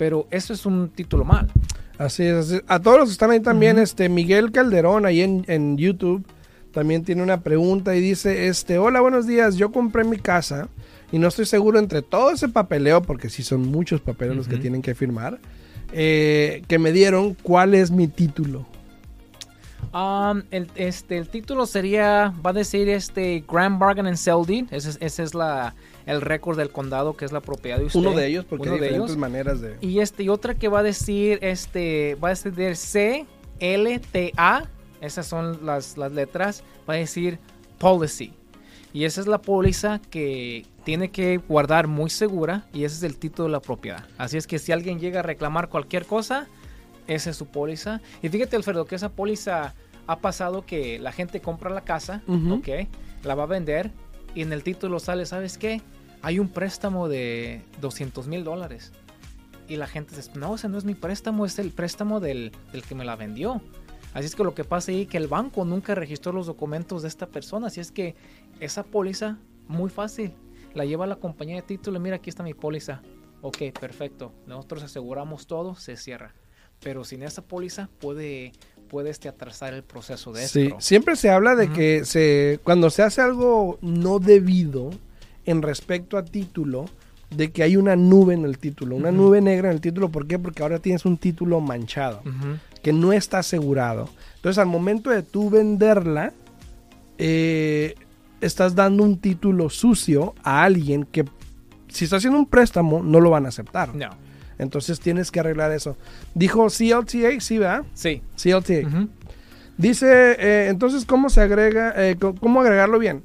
Pero 0.00 0.26
eso 0.30 0.54
es 0.54 0.64
un 0.64 0.88
título 0.88 1.26
mal. 1.26 1.52
Así 1.98 2.22
es, 2.22 2.34
así 2.34 2.54
es. 2.54 2.62
A 2.68 2.80
todos 2.80 3.00
los 3.00 3.08
que 3.10 3.12
están 3.12 3.32
ahí 3.32 3.40
también, 3.40 3.78
este 3.78 4.08
Miguel 4.08 4.50
Calderón, 4.50 5.04
ahí 5.04 5.20
en, 5.20 5.44
en 5.46 5.76
YouTube, 5.76 6.24
también 6.72 7.04
tiene 7.04 7.22
una 7.22 7.42
pregunta 7.42 7.94
y 7.94 8.00
dice, 8.00 8.46
este, 8.46 8.78
hola, 8.78 9.02
buenos 9.02 9.26
días, 9.26 9.56
yo 9.56 9.72
compré 9.72 10.04
mi 10.04 10.16
casa 10.16 10.70
y 11.12 11.18
no 11.18 11.28
estoy 11.28 11.44
seguro 11.44 11.78
entre 11.78 12.00
todo 12.00 12.30
ese 12.30 12.48
papeleo, 12.48 13.02
porque 13.02 13.28
sí 13.28 13.42
son 13.42 13.68
muchos 13.70 14.00
papeles 14.00 14.36
los 14.36 14.48
que 14.48 14.56
tienen 14.56 14.80
que 14.80 14.94
firmar, 14.94 15.38
eh, 15.92 16.62
que 16.66 16.78
me 16.78 16.92
dieron 16.92 17.34
cuál 17.34 17.74
es 17.74 17.90
mi 17.90 18.08
título. 18.08 18.66
Um, 19.92 20.42
el, 20.50 20.68
este, 20.76 21.18
el 21.18 21.28
título 21.28 21.66
sería, 21.66 22.32
va 22.44 22.50
a 22.50 22.52
decir 22.52 22.88
este 22.88 23.44
Grand 23.50 23.78
Bargain 23.78 24.06
and 24.06 24.16
Sell 24.16 24.44
Deed. 24.46 24.66
Ese, 24.70 24.90
es- 24.90 24.98
ese 25.00 25.22
es 25.24 25.34
la, 25.34 25.74
el 26.06 26.20
récord 26.20 26.56
del 26.56 26.70
condado, 26.70 27.16
que 27.16 27.24
es 27.24 27.32
la 27.32 27.40
propiedad 27.40 27.78
de 27.78 27.86
usted. 27.86 27.98
Uno 27.98 28.12
de 28.12 28.26
ellos, 28.26 28.44
porque 28.44 28.64
Uno 28.68 28.74
hay 28.74 28.78
de 28.80 28.86
diferentes 28.86 29.10
ellos. 29.10 29.18
maneras 29.20 29.60
de... 29.60 29.76
Y 29.80 29.98
este, 29.98 30.22
y 30.22 30.28
otra 30.28 30.54
que 30.54 30.68
va 30.68 30.78
a 30.80 30.82
decir, 30.84 31.38
este, 31.42 32.16
va 32.22 32.28
a 32.28 32.34
decir 32.34 32.76
C, 32.76 33.26
L, 33.58 33.98
T, 33.98 34.32
A. 34.36 34.64
Esas 35.00 35.26
son 35.26 35.64
las, 35.66 35.96
las 35.98 36.12
letras. 36.12 36.62
Va 36.88 36.94
a 36.94 36.96
decir 36.98 37.38
policy. 37.78 38.32
Y 38.92 39.04
esa 39.04 39.20
es 39.20 39.26
la 39.26 39.38
póliza 39.38 40.00
que 40.10 40.66
tiene 40.84 41.10
que 41.10 41.36
guardar 41.38 41.86
muy 41.86 42.10
segura 42.10 42.66
y 42.72 42.84
ese 42.84 42.96
es 42.96 43.02
el 43.04 43.16
título 43.18 43.46
de 43.46 43.52
la 43.52 43.60
propiedad. 43.60 44.04
Así 44.18 44.36
es 44.36 44.46
que 44.46 44.58
si 44.58 44.72
alguien 44.72 44.98
llega 44.98 45.20
a 45.20 45.22
reclamar 45.22 45.68
cualquier 45.68 46.06
cosa, 46.06 46.48
esa 47.10 47.30
es 47.30 47.36
su 47.36 47.46
póliza. 47.46 48.00
Y 48.22 48.28
fíjate, 48.28 48.54
Alfredo, 48.54 48.84
que 48.84 48.94
esa 48.94 49.10
póliza 49.10 49.74
ha 50.06 50.20
pasado 50.20 50.64
que 50.64 50.98
la 51.00 51.10
gente 51.10 51.40
compra 51.40 51.68
la 51.68 51.82
casa, 51.82 52.22
la 53.24 53.34
va 53.34 53.42
a 53.42 53.46
vender 53.46 53.90
y 54.34 54.42
en 54.42 54.52
el 54.52 54.62
título 54.62 55.00
sale, 55.00 55.26
¿sabes 55.26 55.58
qué? 55.58 55.82
Hay 56.22 56.38
un 56.38 56.48
préstamo 56.48 57.08
de 57.08 57.62
200 57.80 58.28
mil 58.28 58.44
dólares. 58.44 58.92
Y 59.68 59.76
la 59.76 59.88
gente 59.88 60.14
dice, 60.14 60.30
no, 60.36 60.54
ese 60.54 60.68
no 60.68 60.78
es 60.78 60.84
mi 60.84 60.94
préstamo, 60.94 61.46
es 61.46 61.58
el 61.58 61.70
préstamo 61.72 62.20
del, 62.20 62.52
del 62.72 62.82
que 62.82 62.94
me 62.94 63.04
la 63.04 63.16
vendió. 63.16 63.60
Así 64.14 64.26
es 64.26 64.36
que 64.36 64.44
lo 64.44 64.54
que 64.54 64.64
pasa 64.64 64.92
ahí 64.92 65.06
que 65.06 65.16
el 65.16 65.26
banco 65.26 65.64
nunca 65.64 65.94
registró 65.94 66.32
los 66.32 66.46
documentos 66.46 67.02
de 67.02 67.08
esta 67.08 67.26
persona. 67.26 67.68
Así 67.68 67.80
es 67.80 67.90
que 67.90 68.14
esa 68.60 68.84
póliza, 68.84 69.38
muy 69.66 69.90
fácil, 69.90 70.32
la 70.74 70.84
lleva 70.84 71.04
a 71.04 71.08
la 71.08 71.16
compañía 71.16 71.56
de 71.56 71.62
título. 71.62 71.98
Mira, 71.98 72.16
aquí 72.16 72.30
está 72.30 72.44
mi 72.44 72.54
póliza. 72.54 73.02
Ok, 73.42 73.58
perfecto. 73.80 74.32
Nosotros 74.46 74.82
aseguramos 74.84 75.46
todo, 75.46 75.74
se 75.74 75.96
cierra. 75.96 76.34
Pero 76.82 77.04
sin 77.04 77.22
esa 77.22 77.42
póliza 77.42 77.88
puede, 78.00 78.52
puede 78.88 79.10
este, 79.10 79.28
atrasar 79.28 79.74
el 79.74 79.82
proceso 79.82 80.32
de 80.32 80.48
Sí, 80.48 80.72
siempre 80.78 81.16
se 81.16 81.30
habla 81.30 81.54
de 81.54 81.70
que 81.70 82.04
se, 82.04 82.60
cuando 82.64 82.90
se 82.90 83.02
hace 83.02 83.20
algo 83.20 83.78
no 83.82 84.18
debido 84.18 84.90
en 85.44 85.62
respecto 85.62 86.16
a 86.16 86.24
título, 86.24 86.86
de 87.30 87.52
que 87.52 87.62
hay 87.62 87.76
una 87.76 87.96
nube 87.96 88.34
en 88.34 88.44
el 88.44 88.58
título, 88.58 88.96
una 88.96 89.12
nube 89.12 89.40
negra 89.40 89.68
en 89.68 89.76
el 89.76 89.80
título. 89.80 90.08
¿Por 90.08 90.26
qué? 90.26 90.38
Porque 90.38 90.62
ahora 90.62 90.78
tienes 90.78 91.04
un 91.04 91.16
título 91.16 91.60
manchado, 91.60 92.22
que 92.82 92.92
no 92.92 93.12
está 93.12 93.38
asegurado. 93.38 94.08
Entonces, 94.36 94.58
al 94.58 94.66
momento 94.66 95.10
de 95.10 95.22
tú 95.22 95.48
venderla, 95.48 96.32
eh, 97.18 97.94
estás 98.40 98.74
dando 98.74 99.04
un 99.04 99.18
título 99.18 99.70
sucio 99.70 100.34
a 100.42 100.64
alguien 100.64 101.04
que, 101.04 101.24
si 101.88 102.04
está 102.04 102.16
haciendo 102.16 102.38
un 102.38 102.46
préstamo, 102.46 103.02
no 103.02 103.20
lo 103.20 103.30
van 103.30 103.46
a 103.46 103.50
aceptar. 103.50 103.94
No. 103.94 104.10
Entonces, 104.60 105.00
tienes 105.00 105.30
que 105.30 105.40
arreglar 105.40 105.72
eso. 105.72 105.96
Dijo 106.34 106.66
CLTA, 106.68 107.40
sí, 107.40 107.58
¿verdad? 107.58 107.84
Sí. 107.94 108.22
CLTA. 108.36 108.86
Ujú. 108.86 109.08
Dice, 109.76 110.36
eh, 110.38 110.68
entonces, 110.68 111.04
¿cómo 111.06 111.30
se 111.30 111.40
agrega? 111.40 111.94
eh, 111.96 112.16
¿Cómo 112.18 112.60
agregarlo 112.60 112.98
bien? 112.98 113.22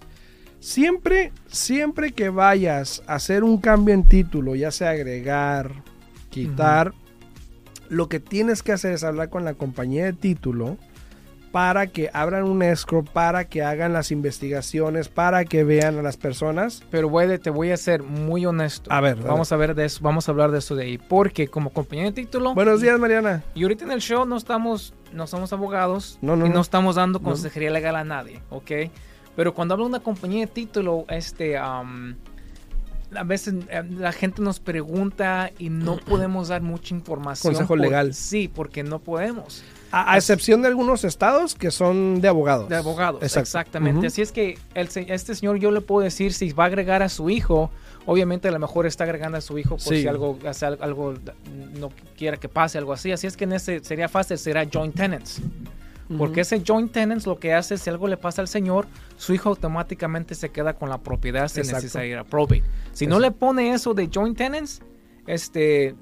Siempre, 0.59 1.31
siempre 1.47 2.13
que 2.13 2.29
vayas 2.29 3.03
a 3.07 3.15
hacer 3.15 3.43
un 3.43 3.59
cambio 3.59 3.93
en 3.93 4.03
título, 4.03 4.55
ya 4.55 4.71
sea 4.71 4.91
agregar, 4.91 5.71
quitar, 6.29 6.93
lo 7.89 8.09
que 8.09 8.19
tienes 8.19 8.63
que 8.63 8.71
hacer 8.71 8.93
es 8.93 9.03
hablar 9.03 9.29
con 9.29 9.45
la 9.45 9.53
compañía 9.53 10.05
de 10.05 10.13
título 10.13 10.77
para 11.55 11.87
que 11.87 12.09
abran 12.11 12.43
un 12.43 12.61
escrow, 12.63 13.05
para 13.05 13.45
que 13.45 13.63
hagan 13.63 13.93
las 13.93 14.11
investigaciones, 14.11 15.07
para 15.07 15.45
que 15.45 15.63
vean 15.63 15.97
a 15.97 16.01
las 16.01 16.17
personas. 16.17 16.83
Pero 16.91 17.07
de- 17.09 17.39
te 17.39 17.49
voy 17.49 17.71
a 17.71 17.77
ser 17.77 18.03
muy 18.03 18.45
honesto. 18.45 18.91
A 18.91 18.99
ver, 18.99 19.15
Vamos 19.15 19.53
a 19.53 19.55
ver 19.55 19.73
de 19.73 19.85
eso, 19.85 20.01
vamos 20.03 20.27
a 20.27 20.33
hablar 20.33 20.51
de 20.51 20.57
eso 20.59 20.75
de 20.75 20.83
ahí. 20.83 20.97
Porque 20.97 21.47
como 21.47 21.69
compañía 21.69 22.03
de 22.03 22.11
título. 22.11 22.53
Buenos 22.53 22.81
días, 22.81 22.99
Mariana. 22.99 23.41
Y 23.53 23.63
ahorita 23.63 23.85
en 23.85 23.91
el 23.93 24.01
show 24.01 24.25
no 24.25 24.35
estamos, 24.35 24.93
no 25.13 25.27
somos 25.27 25.53
abogados 25.53 26.19
No, 26.21 26.35
no, 26.35 26.45
y 26.45 26.49
no. 26.49 26.55
no 26.55 26.61
estamos 26.61 26.95
dando 26.97 27.21
consejería 27.21 27.71
legal 27.71 27.95
a 27.95 28.03
nadie, 28.03 28.41
¿ok? 28.49 28.71
Pero 29.37 29.53
cuando 29.53 29.75
habla 29.75 29.85
una 29.85 30.01
compañía 30.01 30.41
de 30.41 30.51
título, 30.51 31.05
este, 31.07 31.57
am, 31.57 32.17
a 33.15 33.23
veces 33.23 33.53
eh, 33.69 33.81
la 33.97 34.11
gente 34.11 34.41
nos 34.41 34.59
pregunta 34.59 35.51
y 35.57 35.69
no 35.69 35.95
podemos 36.05 36.49
dar 36.49 36.61
mucha 36.61 36.93
información. 36.93 37.53
Consejo 37.53 37.69
por- 37.69 37.79
legal. 37.79 38.13
Sí, 38.13 38.49
porque 38.53 38.83
no 38.83 38.99
podemos. 38.99 39.63
A, 39.91 40.13
a 40.13 40.17
excepción 40.17 40.61
de 40.61 40.67
algunos 40.67 41.03
estados 41.03 41.55
que 41.55 41.71
son 41.71 42.19
de 42.19 42.27
abogados. 42.27 42.67
De 42.69 42.75
abogados, 42.75 43.21
Exacto. 43.23 43.41
exactamente. 43.41 44.07
Así 44.07 44.21
es 44.21 44.31
que 44.31 44.57
el 44.73 44.89
este 44.93 45.35
señor 45.35 45.57
yo 45.57 45.71
le 45.71 45.81
puedo 45.81 46.03
decir 46.03 46.33
si 46.33 46.51
va 46.51 46.65
a 46.65 46.67
agregar 46.67 47.01
a 47.01 47.07
su 47.09 47.29
hijo, 47.29 47.71
obviamente 48.05 48.47
a 48.47 48.51
lo 48.51 48.59
mejor 48.59 48.85
está 48.87 49.03
agregando 49.05 49.37
a 49.37 49.41
su 49.41 49.57
hijo 49.57 49.71
por 49.77 49.79
Sí. 49.95 50.01
si 50.01 50.07
algo, 50.07 50.37
hace 50.47 50.65
al- 50.65 50.79
algo 50.81 51.13
no 51.79 51.91
quiera 52.17 52.37
que 52.37 52.49
pase, 52.49 52.77
algo 52.77 52.91
así. 52.93 53.11
Así 53.11 53.25
es 53.27 53.37
que 53.37 53.45
en 53.45 53.53
ese 53.53 53.79
sería 53.83 54.09
fácil, 54.09 54.37
será 54.37 54.65
joint 54.71 54.95
tenants. 54.95 55.41
Porque 56.19 56.41
ese 56.41 56.61
joint 56.65 56.91
tenants 56.91 57.25
lo 57.25 57.39
que 57.39 57.53
hace, 57.53 57.79
si 57.79 57.89
algo 57.89 58.07
le 58.07 58.15
pasa 58.17 58.41
al 58.41 58.47
señor, 58.47 58.85
su 59.17 59.33
hijo 59.33 59.49
automáticamente 59.49 60.35
se 60.35 60.49
queda 60.49 60.73
con 60.73 60.87
la 60.89 60.99
propiedad 60.99 61.47
sin 61.47 61.63
necesidad 61.65 62.03
ir 62.03 62.17
a 62.17 62.23
probate. 62.23 62.61
Si 62.93 63.07
no 63.07 63.19
le 63.19 63.31
pone 63.31 63.73
eso 63.73 63.95
de 63.95 64.07
joint 64.13 64.37
tenants, 64.37 64.81
este, 65.25 65.95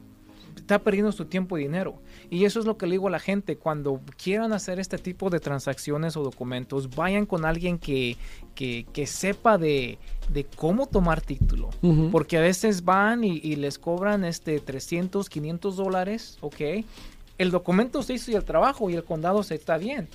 está 0.58 0.80
perdiendo 0.80 1.12
su 1.14 1.24
tiempo 1.26 1.58
y 1.58 1.62
dinero. 1.64 1.96
Y 2.34 2.46
eso 2.46 2.60
es 2.60 2.66
lo 2.66 2.78
que 2.78 2.88
le 2.88 2.94
digo 2.94 3.10
a 3.10 3.12
la 3.12 3.20
gente, 3.20 3.58
cuando 3.58 4.02
quieran 4.18 4.54
hacer 4.54 4.80
este 4.80 4.98
tipo 4.98 5.30
de 5.30 5.40
transacciones 5.40 6.18
o 6.18 6.24
documentos, 6.24 6.90
vayan 6.96 7.28
con 7.28 7.46
alguien 7.46 7.78
que, 7.78 8.18
que, 8.56 8.88
que 8.92 9.06
sepa 9.06 9.60
de, 9.60 10.00
de 10.30 10.44
cómo 10.44 10.88
tomar 10.88 11.22
título. 11.22 11.70
Porque 12.12 12.40
a 12.40 12.42
veces 12.42 12.84
van 12.84 13.24
y, 13.24 13.34
y 13.44 13.56
les 13.58 13.78
cobran 13.78 14.26
este 14.26 14.60
300, 14.60 15.30
500 15.30 15.76
dólares, 15.76 16.40
¿ok? 16.42 16.62
El 17.38 17.52
documento 17.52 18.02
se 18.02 18.16
hizo 18.16 18.32
y 18.32 18.34
el 18.34 18.46
trabajo 18.46 18.90
y 18.90 18.96
el 18.96 19.04
condado 19.04 19.44
se 19.44 19.54
está 19.54 19.78
bien. 19.78 20.10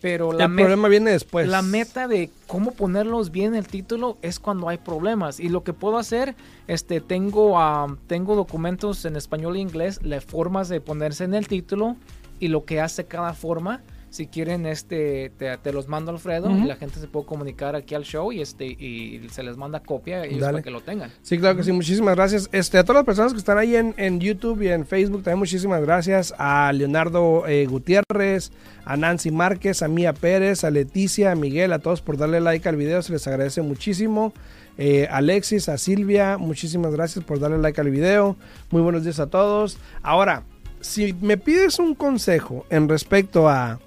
Pero 0.00 0.32
la, 0.32 0.46
El 0.46 0.54
problema 0.54 0.88
viene 0.88 1.10
después. 1.10 1.46
la 1.48 1.62
meta 1.62 2.08
de 2.08 2.30
cómo 2.46 2.72
ponerlos 2.72 3.30
bien 3.30 3.48
en 3.48 3.56
el 3.56 3.66
título 3.66 4.16
es 4.22 4.38
cuando 4.38 4.68
hay 4.68 4.78
problemas. 4.78 5.40
Y 5.40 5.48
lo 5.48 5.62
que 5.62 5.72
puedo 5.72 5.98
hacer, 5.98 6.34
este, 6.68 7.00
tengo, 7.00 7.58
am, 7.58 7.98
tengo 8.06 8.34
documentos 8.34 9.04
en 9.04 9.16
español 9.16 9.56
e 9.56 9.60
inglés, 9.60 10.00
las 10.02 10.24
formas 10.24 10.68
de 10.68 10.80
ponerse 10.80 11.24
en 11.24 11.34
el 11.34 11.48
título 11.48 11.96
y 12.38 12.48
lo 12.48 12.64
que 12.64 12.80
hace 12.80 13.04
cada 13.04 13.34
forma. 13.34 13.82
Si 14.10 14.26
quieren, 14.26 14.66
este, 14.66 15.30
te, 15.38 15.56
te 15.56 15.72
los 15.72 15.86
mando 15.86 16.10
Alfredo 16.10 16.50
y 16.50 16.64
la 16.64 16.74
gente 16.74 16.98
se 16.98 17.06
puede 17.06 17.26
comunicar 17.26 17.76
aquí 17.76 17.94
al 17.94 18.02
show 18.02 18.32
y 18.32 18.40
este 18.40 18.66
y 18.66 19.24
se 19.30 19.44
les 19.44 19.56
manda 19.56 19.80
copia 19.80 20.24
ellos 20.24 20.40
para 20.40 20.62
que 20.62 20.70
lo 20.70 20.80
tengan. 20.80 21.12
Sí, 21.22 21.38
claro 21.38 21.56
que 21.56 21.62
sí, 21.62 21.70
muchísimas 21.70 22.16
gracias. 22.16 22.48
Este, 22.50 22.78
a 22.78 22.82
todas 22.82 22.96
las 22.96 23.04
personas 23.04 23.32
que 23.32 23.38
están 23.38 23.56
ahí 23.56 23.76
en, 23.76 23.94
en 23.96 24.18
YouTube 24.18 24.62
y 24.62 24.68
en 24.68 24.84
Facebook, 24.84 25.22
también 25.22 25.38
muchísimas 25.38 25.80
gracias. 25.80 26.34
A 26.38 26.72
Leonardo 26.72 27.46
eh, 27.46 27.66
Gutiérrez, 27.66 28.50
a 28.84 28.96
Nancy 28.96 29.30
Márquez, 29.30 29.82
a 29.82 29.88
Mía 29.88 30.12
Pérez, 30.12 30.64
a 30.64 30.70
Leticia, 30.70 31.30
a 31.30 31.34
Miguel, 31.36 31.72
a 31.72 31.78
todos 31.78 32.02
por 32.02 32.16
darle 32.16 32.40
like 32.40 32.68
al 32.68 32.74
video, 32.74 33.02
se 33.02 33.12
les 33.12 33.26
agradece 33.28 33.62
muchísimo. 33.62 34.32
Eh, 34.76 35.06
Alexis, 35.10 35.68
a 35.68 35.78
Silvia, 35.78 36.36
muchísimas 36.36 36.92
gracias 36.92 37.24
por 37.24 37.38
darle 37.38 37.58
like 37.58 37.80
al 37.80 37.90
video. 37.90 38.36
Muy 38.70 38.82
buenos 38.82 39.04
días 39.04 39.20
a 39.20 39.28
todos. 39.28 39.78
Ahora, 40.02 40.42
si 40.80 41.12
me 41.20 41.36
pides 41.36 41.78
un 41.78 41.94
consejo 41.94 42.66
en 42.70 42.88
respecto 42.88 43.48
a 43.48 43.78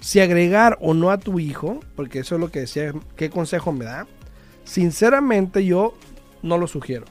si 0.00 0.20
agregar 0.20 0.76
o 0.80 0.94
no 0.94 1.10
a 1.10 1.18
tu 1.18 1.38
hijo, 1.40 1.80
porque 1.94 2.20
eso 2.20 2.34
es 2.36 2.40
lo 2.40 2.50
que 2.50 2.60
decía, 2.60 2.92
qué 3.16 3.30
consejo 3.30 3.72
me 3.72 3.84
da. 3.84 4.06
Sinceramente 4.64 5.64
yo 5.64 5.94
no 6.42 6.58
lo 6.58 6.66
sugiero. 6.66 7.04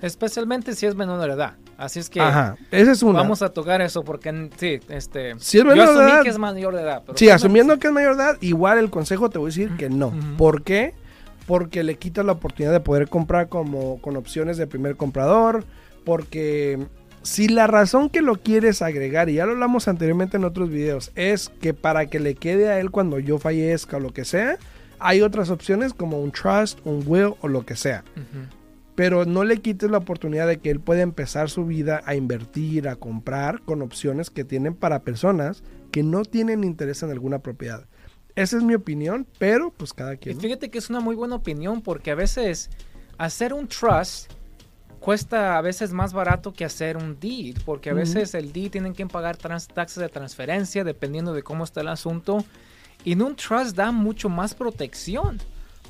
Especialmente 0.00 0.74
si 0.74 0.86
es 0.86 0.94
menor 0.94 1.20
de 1.26 1.32
edad. 1.34 1.54
Así 1.78 1.98
es 2.00 2.08
que 2.08 2.20
Ajá, 2.20 2.56
esa 2.70 2.92
es 2.92 3.02
una. 3.02 3.18
vamos 3.20 3.42
a 3.42 3.50
tocar 3.50 3.82
eso 3.82 4.02
porque 4.02 4.50
sí, 4.56 4.80
este 4.88 5.34
Si 5.38 5.58
es 5.58 5.64
yo 5.64 5.70
menor 5.70 5.88
de 5.98 6.04
edad- 6.04 6.22
que 6.22 6.30
es 6.30 6.38
mayor 6.38 6.74
de 6.74 6.82
edad. 6.82 7.02
Pero 7.04 7.18
Sí, 7.18 7.28
asumiendo 7.28 7.78
que 7.78 7.88
es 7.88 7.92
mayor 7.92 8.16
de 8.16 8.22
edad, 8.22 8.36
igual 8.40 8.78
el 8.78 8.88
consejo 8.88 9.28
te 9.28 9.38
voy 9.38 9.48
a 9.48 9.50
decir 9.50 9.76
que 9.76 9.90
no. 9.90 10.12
¿Por 10.38 10.62
qué? 10.62 10.94
Porque 11.46 11.82
le 11.84 11.96
quitas 11.96 12.24
la 12.24 12.32
oportunidad 12.32 12.72
de 12.72 12.80
poder 12.80 13.08
comprar 13.08 13.48
como 13.50 14.00
con 14.00 14.16
opciones 14.16 14.56
de 14.56 14.66
primer 14.66 14.96
comprador, 14.96 15.64
porque 16.04 16.78
si 17.26 17.48
la 17.48 17.66
razón 17.66 18.08
que 18.08 18.22
lo 18.22 18.36
quieres 18.36 18.82
agregar, 18.82 19.28
y 19.28 19.34
ya 19.34 19.46
lo 19.46 19.52
hablamos 19.52 19.88
anteriormente 19.88 20.36
en 20.36 20.44
otros 20.44 20.70
videos, 20.70 21.10
es 21.16 21.48
que 21.60 21.74
para 21.74 22.06
que 22.06 22.20
le 22.20 22.36
quede 22.36 22.68
a 22.68 22.78
él 22.78 22.90
cuando 22.90 23.18
yo 23.18 23.38
fallezca 23.38 23.96
o 23.96 24.00
lo 24.00 24.12
que 24.12 24.24
sea, 24.24 24.58
hay 24.98 25.22
otras 25.22 25.50
opciones 25.50 25.92
como 25.92 26.20
un 26.20 26.30
trust, 26.30 26.78
un 26.84 27.02
will 27.04 27.34
o 27.40 27.48
lo 27.48 27.66
que 27.66 27.76
sea. 27.76 28.04
Pero 28.94 29.24
no 29.24 29.44
le 29.44 29.58
quites 29.58 29.90
la 29.90 29.98
oportunidad 29.98 30.46
de 30.46 30.58
que 30.58 30.70
él 30.70 30.80
pueda 30.80 31.02
empezar 31.02 31.50
su 31.50 31.66
vida 31.66 32.00
a 32.06 32.14
invertir, 32.14 32.88
a 32.88 32.96
comprar 32.96 33.60
con 33.62 33.82
opciones 33.82 34.30
que 34.30 34.44
tienen 34.44 34.74
para 34.74 35.02
personas 35.02 35.64
que 35.90 36.02
no 36.02 36.24
tienen 36.24 36.64
interés 36.64 37.02
en 37.02 37.10
alguna 37.10 37.40
propiedad. 37.40 37.86
Esa 38.36 38.56
es 38.56 38.62
mi 38.62 38.74
opinión, 38.74 39.26
pero 39.38 39.72
pues 39.76 39.92
cada 39.92 40.14
Y 40.14 40.18
quien. 40.18 40.40
fíjate 40.40 40.70
que 40.70 40.78
es 40.78 40.90
una 40.90 41.00
muy 41.00 41.16
buena 41.16 41.34
opinión 41.34 41.82
porque 41.82 42.10
a 42.10 42.14
veces 42.14 42.70
hacer 43.18 43.52
un 43.52 43.66
trust 43.66 44.30
cuesta 45.06 45.56
a 45.56 45.60
veces 45.60 45.92
más 45.92 46.12
barato 46.12 46.52
que 46.52 46.64
hacer 46.64 46.96
un 46.96 47.20
deed, 47.20 47.58
porque 47.64 47.90
a 47.90 47.94
veces 47.94 48.34
el 48.34 48.52
deed 48.52 48.72
tienen 48.72 48.92
que 48.92 49.06
pagar 49.06 49.36
trans, 49.36 49.68
taxas 49.68 50.02
de 50.02 50.08
transferencia 50.08 50.82
dependiendo 50.82 51.32
de 51.32 51.44
cómo 51.44 51.62
está 51.62 51.80
el 51.82 51.86
asunto. 51.86 52.44
Y 53.04 53.12
en 53.12 53.22
un 53.22 53.36
trust 53.36 53.76
da 53.76 53.92
mucho 53.92 54.28
más 54.28 54.54
protección, 54.54 55.38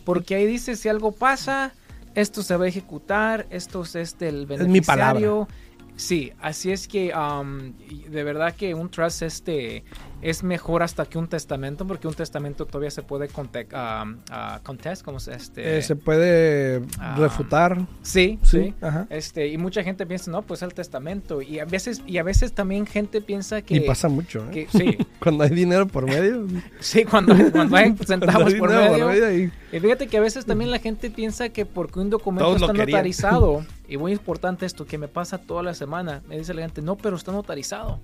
porque 0.05 0.35
ahí 0.35 0.45
dice 0.45 0.77
si 0.77 0.91
algo 0.91 1.13
pasa, 1.13 1.73
esto 2.15 2.43
se 2.43 2.59
va 2.59 2.67
a 2.67 2.69
ejecutar, 2.69 3.47
esto 3.49 3.85
es 3.85 3.95
este 3.95 4.29
el 4.29 4.45
beneficiario. 4.45 4.69
mi 4.71 4.81
palabra. 4.83 5.49
Sí, 5.97 6.33
así 6.43 6.73
es 6.73 6.89
que 6.89 7.13
um, 7.15 7.73
de 8.11 8.23
verdad 8.23 8.55
que 8.55 8.75
un 8.75 8.91
trust 8.91 9.23
este 9.23 9.83
es 10.23 10.43
mejor 10.43 10.83
hasta 10.83 11.07
que 11.07 11.17
un 11.19 11.27
testamento, 11.29 11.87
porque 11.87 12.07
un 12.07 12.15
testamento 12.15 12.67
todavía 12.67 12.91
se 12.91 13.03
puede 13.03 13.29
conte 13.29 13.67
um, 13.73 14.13
uh, 14.31 14.63
contest, 14.63 15.03
como 15.03 15.21
se, 15.21 15.35
este, 15.35 15.79
Eh, 15.79 15.83
se 15.83 15.97
puede 15.97 16.83
refutar. 17.17 17.79
Sí, 18.03 18.39
Sí, 18.43 18.59
sí. 18.65 18.75
ajá. 18.81 19.07
Este, 19.11 19.49
y 19.49 19.57
mucha 19.59 19.83
gente 19.83 20.05
piensa, 20.07 20.31
no, 20.31 20.43
pues 20.43 20.63
el 20.63 20.75
testamento. 20.75 21.41
Y 21.43 21.59
a 21.61 21.65
veces, 21.65 22.03
y 22.07 22.19
a 22.19 22.23
veces 22.23 22.53
también 22.53 22.87
gente 22.87 23.21
piensa 23.21 23.63
que. 23.63 23.77
y 23.77 23.81
pasa 23.81 24.09
mucho, 24.09 24.45
¿eh? 24.51 24.67
que- 24.71 24.79
sí, 24.79 24.99
Cuando 25.21 25.45
hay 25.45 25.51
dinero 25.51 25.87
por 25.87 26.05
medio. 26.07 26.47
sí, 26.81 27.05
cuando, 27.05 27.35
cuando 27.53 27.77
hay 27.77 27.95
centavos 28.05 28.55
cuando 28.55 28.55
hay 28.55 28.59
por 28.59 28.71
dinero 28.71 29.09
medio. 29.09 29.27
ahí- 29.27 29.53
Y 29.73 29.81
fíjate 29.81 30.07
que 30.07 30.17
a 30.17 30.21
veces 30.21 30.47
también 30.47 30.71
la 30.71 30.79
gente 30.79 31.11
piensa 31.11 31.49
que 31.49 31.67
porque 31.67 31.99
un 31.99 32.11
documento 32.11 32.47
Todos 32.47 32.63
está 32.63 32.73
notarizado, 32.73 33.65
y 33.89 33.97
muy 33.97 34.13
importante 34.13 34.65
esto 34.65 34.87
que 34.87 34.97
me 34.97 35.09
pasa 35.09 35.39
toda 35.39 35.63
la 35.63 35.75
semana, 35.75 36.23
me 36.29 36.39
dice 36.39 36.55
la 36.55 36.63
gente, 36.63 36.83
no, 36.83 36.97
pero 36.97 37.17
está 37.17 37.33
notarizado. 37.33 38.01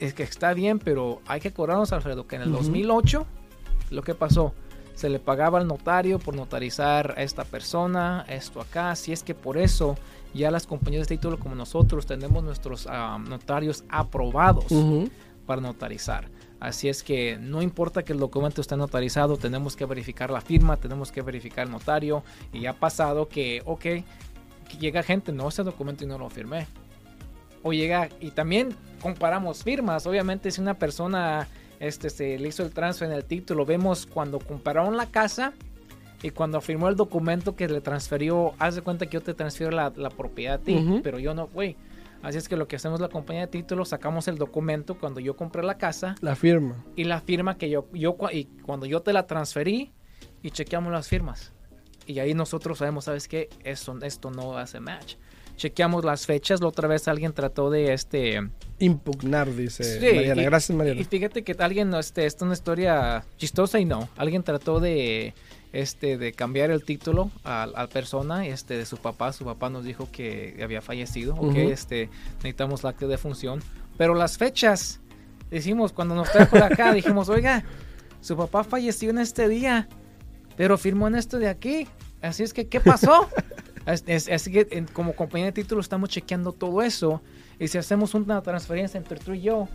Es 0.00 0.14
que 0.14 0.22
está 0.22 0.54
bien, 0.54 0.78
pero 0.78 1.20
hay 1.26 1.40
que 1.40 1.48
acordarnos, 1.48 1.92
Alfredo, 1.92 2.26
que 2.26 2.36
en 2.36 2.42
el 2.42 2.48
Ujú. 2.48 2.58
2008, 2.58 3.26
lo 3.90 4.02
que 4.02 4.14
pasó, 4.14 4.54
se 4.94 5.08
le 5.08 5.20
pagaba 5.20 5.60
al 5.60 5.68
notario 5.68 6.18
por 6.18 6.34
notarizar 6.34 7.14
a 7.16 7.22
esta 7.22 7.44
persona, 7.44 8.24
esto 8.28 8.60
acá, 8.60 8.96
si 8.96 9.12
es 9.12 9.22
que 9.22 9.34
por 9.34 9.56
eso 9.56 9.96
ya 10.34 10.50
las 10.50 10.66
compañías 10.66 11.06
de 11.06 11.16
título 11.16 11.38
como 11.38 11.54
nosotros 11.54 12.04
tenemos 12.06 12.42
nuestros 12.42 12.86
ah, 12.88 13.18
notarios 13.18 13.84
aprobados 13.88 14.66
para 15.46 15.60
notarizar. 15.60 16.28
Así 16.60 16.88
es 16.88 17.02
que 17.02 17.38
no 17.40 17.62
importa 17.62 18.02
que 18.02 18.12
el 18.12 18.18
documento 18.18 18.60
esté 18.60 18.76
notarizado, 18.76 19.36
tenemos 19.36 19.76
que 19.76 19.84
verificar 19.84 20.30
la 20.30 20.40
firma, 20.40 20.76
tenemos 20.76 21.12
que 21.12 21.22
verificar 21.22 21.66
el 21.66 21.72
notario. 21.72 22.24
Y 22.52 22.66
ha 22.66 22.72
pasado 22.72 23.28
que, 23.28 23.62
ok, 23.64 23.80
que 23.80 24.04
llega 24.80 25.02
gente, 25.02 25.32
no, 25.32 25.48
ese 25.48 25.62
documento 25.62 26.04
y 26.04 26.08
no 26.08 26.18
lo 26.18 26.28
firmé. 26.30 26.66
O 27.62 27.72
llega, 27.72 28.08
y 28.20 28.32
también 28.32 28.74
comparamos 29.00 29.62
firmas. 29.62 30.06
Obviamente, 30.06 30.50
si 30.50 30.60
una 30.60 30.74
persona 30.74 31.46
este, 31.78 32.10
se 32.10 32.38
le 32.38 32.48
hizo 32.48 32.64
el 32.64 32.70
transfer 32.72 33.08
en 33.08 33.14
el 33.14 33.24
título, 33.24 33.64
vemos 33.64 34.06
cuando 34.06 34.40
compararon 34.40 34.96
la 34.96 35.06
casa 35.06 35.52
y 36.22 36.30
cuando 36.30 36.60
firmó 36.60 36.88
el 36.88 36.96
documento 36.96 37.54
que 37.54 37.68
le 37.68 37.80
transfirió, 37.80 38.54
haz 38.58 38.74
de 38.74 38.82
cuenta 38.82 39.06
que 39.06 39.14
yo 39.14 39.22
te 39.22 39.34
transfiero 39.34 39.70
la, 39.70 39.92
la 39.94 40.10
propiedad 40.10 40.54
a 40.54 40.58
ti, 40.58 40.74
Ujú. 40.74 41.00
pero 41.02 41.20
yo 41.20 41.34
no, 41.34 41.46
güey. 41.46 41.76
Así 42.22 42.36
es 42.38 42.48
que 42.48 42.56
lo 42.56 42.66
que 42.66 42.76
hacemos 42.76 43.00
la 43.00 43.08
compañía 43.08 43.42
de 43.42 43.46
títulos, 43.48 43.90
sacamos 43.90 44.26
el 44.28 44.38
documento 44.38 44.98
cuando 44.98 45.20
yo 45.20 45.36
compré 45.36 45.62
la 45.62 45.78
casa 45.78 46.16
La 46.20 46.34
firma. 46.34 46.84
y 46.96 47.04
la 47.04 47.20
firma 47.20 47.56
que 47.56 47.70
yo, 47.70 47.86
yo 47.92 48.16
y 48.32 48.44
cuando 48.64 48.86
yo 48.86 49.00
te 49.02 49.12
la 49.12 49.26
transferí 49.26 49.92
y 50.42 50.50
chequeamos 50.50 50.92
las 50.92 51.08
firmas. 51.08 51.52
Y 52.06 52.18
ahí 52.20 52.34
nosotros 52.34 52.78
sabemos, 52.78 53.04
¿sabes 53.04 53.28
qué? 53.28 53.48
Eso, 53.64 53.96
esto 54.02 54.30
no 54.30 54.56
hace 54.58 54.80
match. 54.80 55.14
Chequeamos 55.56 56.04
las 56.04 56.24
fechas, 56.24 56.60
la 56.60 56.68
otra 56.68 56.86
vez 56.88 57.06
alguien 57.08 57.32
trató 57.32 57.68
de 57.70 57.92
este... 57.92 58.48
Impugnar, 58.78 59.52
dice 59.54 59.82
Sí, 59.84 60.14
Mariana. 60.16 60.42
y- 60.42 60.44
Gracias, 60.44 60.76
Mariana. 60.76 61.00
Y 61.00 61.04
fíjate 61.04 61.42
que 61.42 61.52
alguien, 61.58 61.92
este, 61.94 62.26
esta 62.26 62.44
es 62.44 62.46
una 62.46 62.52
historia 62.54 63.24
chistosa 63.36 63.78
y 63.80 63.84
no. 63.84 64.08
Alguien 64.16 64.42
trató 64.44 64.78
de, 64.80 65.34
este, 65.72 66.16
de 66.18 66.32
cambiar 66.32 66.70
el 66.70 66.84
título 66.84 67.30
a 67.44 67.66
la 67.66 67.86
persona, 67.88 68.46
este, 68.46 68.76
de 68.76 68.86
su 68.86 68.96
papá. 68.96 69.32
Su 69.32 69.44
papá 69.44 69.68
nos 69.70 69.84
dijo 69.84 70.08
que 70.10 70.58
había 70.62 70.80
fallecido, 70.82 71.34
ok, 71.34 71.42
Ujú. 71.42 71.58
este, 71.58 72.08
necesitamos 72.36 72.82
la 72.82 72.90
acta 72.90 73.06
de 73.06 73.18
función. 73.18 73.60
Pero 73.96 74.14
las 74.14 74.38
fechas, 74.38 75.00
decimos, 75.50 75.92
cuando 75.92 76.14
nos 76.14 76.30
trajo 76.30 76.56
de 76.56 76.62
acá, 76.64 76.92
dijimos, 76.94 77.28
oiga, 77.28 77.64
su 78.20 78.36
papá 78.36 78.64
falleció 78.64 79.10
en 79.10 79.18
este 79.18 79.48
día, 79.48 79.88
pero 80.56 80.78
firmó 80.78 81.08
en 81.08 81.14
esto 81.16 81.38
de 81.38 81.48
aquí. 81.48 81.86
Así 82.22 82.42
es 82.42 82.52
que, 82.52 82.66
¿qué 82.66 82.80
pasó? 82.80 83.28
Así 83.86 84.52
que 84.52 84.66
en- 84.72 84.86
como 84.86 85.14
compañía 85.14 85.46
de 85.46 85.52
títulos 85.52 85.84
estamos 85.86 86.08
chequeando 86.10 86.52
todo 86.52 86.82
eso. 86.82 87.22
Y 87.58 87.68
si 87.68 87.78
hacemos 87.78 88.14
una 88.14 88.42
transferencia 88.42 88.98
entre 88.98 89.18
tú 89.18 89.32
y 89.34 89.40
yo, 89.40 89.68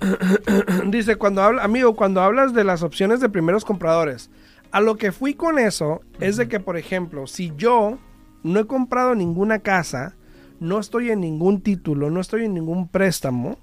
dice, 0.86 1.16
cuando 1.16 1.42
habla, 1.42 1.64
amigo, 1.64 1.96
cuando 1.96 2.20
hablas 2.22 2.54
de 2.54 2.64
las 2.64 2.82
opciones 2.82 3.20
de 3.20 3.28
primeros 3.28 3.64
compradores, 3.64 4.30
a 4.70 4.80
lo 4.80 4.96
que 4.96 5.12
fui 5.12 5.34
con 5.34 5.58
eso 5.58 6.00
es 6.20 6.36
de 6.36 6.48
que, 6.48 6.60
por 6.60 6.76
ejemplo, 6.76 7.26
si 7.26 7.52
yo 7.56 7.98
no 8.42 8.60
he 8.60 8.66
comprado 8.66 9.14
ninguna 9.14 9.60
casa, 9.60 10.16
no 10.60 10.78
estoy 10.78 11.10
en 11.10 11.20
ningún 11.20 11.60
título, 11.60 12.10
no 12.10 12.20
estoy 12.20 12.44
en 12.44 12.54
ningún 12.54 12.88
préstamo, 12.88 13.58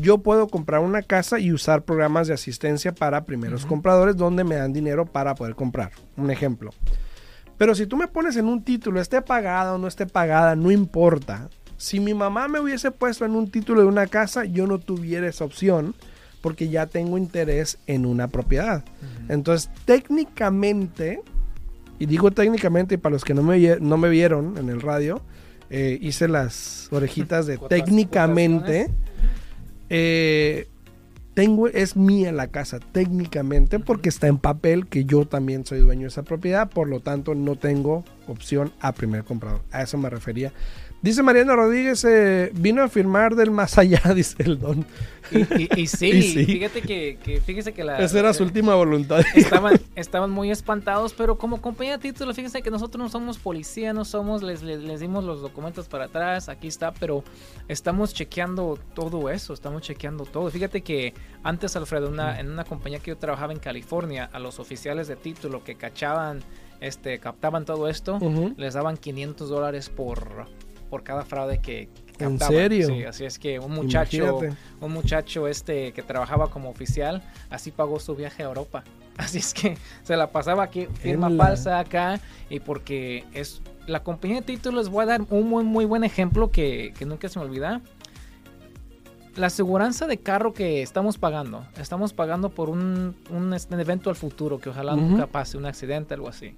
yo 0.00 0.18
puedo 0.18 0.48
comprar 0.48 0.80
una 0.80 1.02
casa 1.02 1.38
y 1.38 1.52
usar 1.52 1.82
programas 1.82 2.28
de 2.28 2.34
asistencia 2.34 2.92
para 2.92 3.24
primeros 3.24 3.66
compradores 3.66 4.16
donde 4.16 4.44
me 4.44 4.56
dan 4.56 4.72
dinero 4.72 5.06
para 5.06 5.34
poder 5.34 5.54
comprar. 5.54 5.92
Un 6.16 6.30
ejemplo. 6.30 6.70
Pero 7.58 7.74
si 7.74 7.86
tú 7.86 7.96
me 7.96 8.08
pones 8.08 8.36
en 8.36 8.46
un 8.46 8.62
título, 8.62 9.00
esté 9.00 9.22
pagada 9.22 9.74
o 9.74 9.78
no 9.78 9.88
esté 9.88 10.06
pagada, 10.06 10.54
no 10.56 10.70
importa. 10.70 11.48
Si 11.76 12.00
mi 12.00 12.14
mamá 12.14 12.48
me 12.48 12.60
hubiese 12.60 12.90
puesto 12.90 13.24
en 13.24 13.34
un 13.34 13.50
título 13.50 13.80
de 13.80 13.86
una 13.86 14.06
casa, 14.06 14.44
yo 14.44 14.66
no 14.66 14.78
tuviera 14.78 15.26
esa 15.28 15.44
opción 15.44 15.94
porque 16.40 16.68
ya 16.68 16.86
tengo 16.86 17.18
interés 17.18 17.78
en 17.86 18.06
una 18.06 18.28
propiedad. 18.28 18.84
Entonces, 19.28 19.70
técnicamente, 19.84 21.20
y 21.98 22.06
digo 22.06 22.30
técnicamente, 22.30 22.94
y 22.94 22.98
para 22.98 23.14
los 23.14 23.24
que 23.24 23.34
no 23.34 23.42
me, 23.42 23.78
no 23.80 23.96
me 23.96 24.08
vieron 24.08 24.56
en 24.58 24.68
el 24.68 24.80
radio, 24.80 25.22
eh, 25.70 25.98
hice 26.00 26.28
las 26.28 26.88
orejitas 26.92 27.46
de 27.46 27.58
técnicamente. 27.68 28.90
Eh, 29.90 30.68
tengo, 31.34 31.68
es 31.68 31.96
mía 31.96 32.32
la 32.32 32.48
casa 32.48 32.80
técnicamente 32.80 33.78
porque 33.78 34.08
está 34.08 34.26
en 34.26 34.38
papel 34.38 34.86
que 34.86 35.04
yo 35.04 35.26
también 35.26 35.66
soy 35.66 35.80
dueño 35.80 36.02
de 36.02 36.08
esa 36.08 36.22
propiedad, 36.22 36.70
por 36.70 36.88
lo 36.88 37.00
tanto 37.00 37.34
no 37.34 37.56
tengo 37.56 38.04
opción 38.26 38.72
a 38.80 38.92
primer 38.92 39.24
comprador. 39.24 39.60
A 39.70 39.82
eso 39.82 39.98
me 39.98 40.08
refería. 40.08 40.52
Dice 41.06 41.22
Mariana 41.22 41.54
Rodríguez, 41.54 42.04
eh, 42.04 42.50
vino 42.54 42.82
a 42.82 42.88
firmar 42.88 43.36
del 43.36 43.50
más 43.52 43.78
allá, 43.78 44.00
dice 44.14 44.34
el 44.42 44.58
don. 44.58 44.84
Y, 45.30 45.38
y- 45.62 45.68
y 45.76 45.86
sí, 45.86 46.08
Y 46.08 46.22
sí. 46.22 46.44
fíjate 46.46 46.82
que, 46.82 47.18
que- 47.22 47.40
fíjese 47.40 47.72
que 47.72 47.84
la... 47.84 47.98
Esa 47.98 48.18
era 48.18 48.32
su 48.34 48.42
última 48.42 48.74
voluntad. 48.74 49.20
estaban, 49.34 49.80
estaban 49.94 50.30
muy 50.30 50.50
espantados, 50.50 51.14
pero 51.14 51.38
como 51.38 51.60
compañía 51.62 51.96
de 51.98 52.02
título, 52.12 52.34
fíjense 52.34 52.60
que 52.60 52.70
nosotros 52.72 53.00
no 53.02 53.08
somos 53.08 53.38
policía, 53.38 53.92
no 53.92 54.04
somos, 54.04 54.42
les, 54.42 54.62
les, 54.62 54.80
les 54.80 54.98
dimos 55.00 55.22
los 55.24 55.40
documentos 55.42 55.86
para 55.88 56.06
atrás, 56.06 56.48
aquí 56.48 56.66
está, 56.68 56.92
pero 56.92 57.22
estamos 57.68 58.12
chequeando 58.12 58.76
todo 58.94 59.30
eso, 59.30 59.54
estamos 59.54 59.82
chequeando 59.82 60.24
todo. 60.24 60.50
Fíjate 60.50 60.80
que 60.82 61.14
antes, 61.44 61.76
Alfredo, 61.76 62.08
una, 62.08 62.40
en 62.40 62.50
una 62.50 62.64
compañía 62.64 62.98
que 62.98 63.12
yo 63.12 63.16
trabajaba 63.16 63.52
en 63.52 63.60
California, 63.60 64.28
a 64.32 64.38
los 64.40 64.58
oficiales 64.58 65.06
de 65.08 65.14
título 65.16 65.62
que 65.62 65.76
cachaban, 65.76 66.40
este, 66.80 67.18
captaban 67.20 67.64
todo 67.64 67.88
esto, 67.88 68.18
les 68.56 68.74
daban 68.74 68.96
500 68.96 69.48
dólares 69.48 69.88
por, 69.88 70.46
por 70.86 71.02
cada 71.02 71.24
fraude 71.24 71.60
que 71.60 71.88
¿En 72.18 72.38
serio? 72.38 72.86
Sí, 72.86 73.04
así 73.04 73.24
es 73.24 73.38
que 73.38 73.58
un 73.58 73.72
muchacho 73.72 74.16
Imagínate. 74.16 74.56
un 74.80 74.92
muchacho 74.92 75.48
este 75.48 75.92
que 75.92 76.02
trabajaba 76.02 76.48
como 76.48 76.70
oficial, 76.70 77.22
así 77.50 77.70
pagó 77.70 78.00
su 78.00 78.14
viaje 78.14 78.42
a 78.42 78.46
Europa. 78.46 78.84
Así 79.16 79.38
es 79.38 79.54
que 79.54 79.78
se 80.02 80.14
la 80.14 80.30
pasaba 80.30 80.62
aquí, 80.62 80.88
firma 80.92 81.30
falsa 81.30 81.78
acá, 81.78 82.20
y 82.50 82.60
porque 82.60 83.24
es 83.32 83.62
la 83.86 84.02
compañía 84.02 84.36
de 84.36 84.42
títulos, 84.42 84.90
voy 84.90 85.04
a 85.04 85.06
dar 85.06 85.22
un 85.30 85.48
muy, 85.48 85.64
muy 85.64 85.86
buen 85.86 86.04
ejemplo 86.04 86.50
que, 86.50 86.92
que 86.98 87.06
nunca 87.06 87.26
se 87.30 87.38
me 87.38 87.46
olvida. 87.46 87.80
la 89.36 89.46
aseguranza 89.46 90.06
de 90.06 90.18
carro 90.18 90.52
que 90.52 90.82
estamos 90.82 91.16
pagando, 91.16 91.64
estamos 91.78 92.12
pagando 92.12 92.50
por 92.50 92.68
un, 92.68 93.16
un, 93.30 93.54
este, 93.54 93.74
evento 93.80 94.10
al 94.10 94.16
futuro 94.16 94.58
que 94.58 94.68
ojalá 94.68 94.94
nunca 94.94 95.28
pase, 95.28 95.56
un 95.56 95.64
accidente, 95.64 96.12
algo 96.12 96.28
así. 96.28 96.54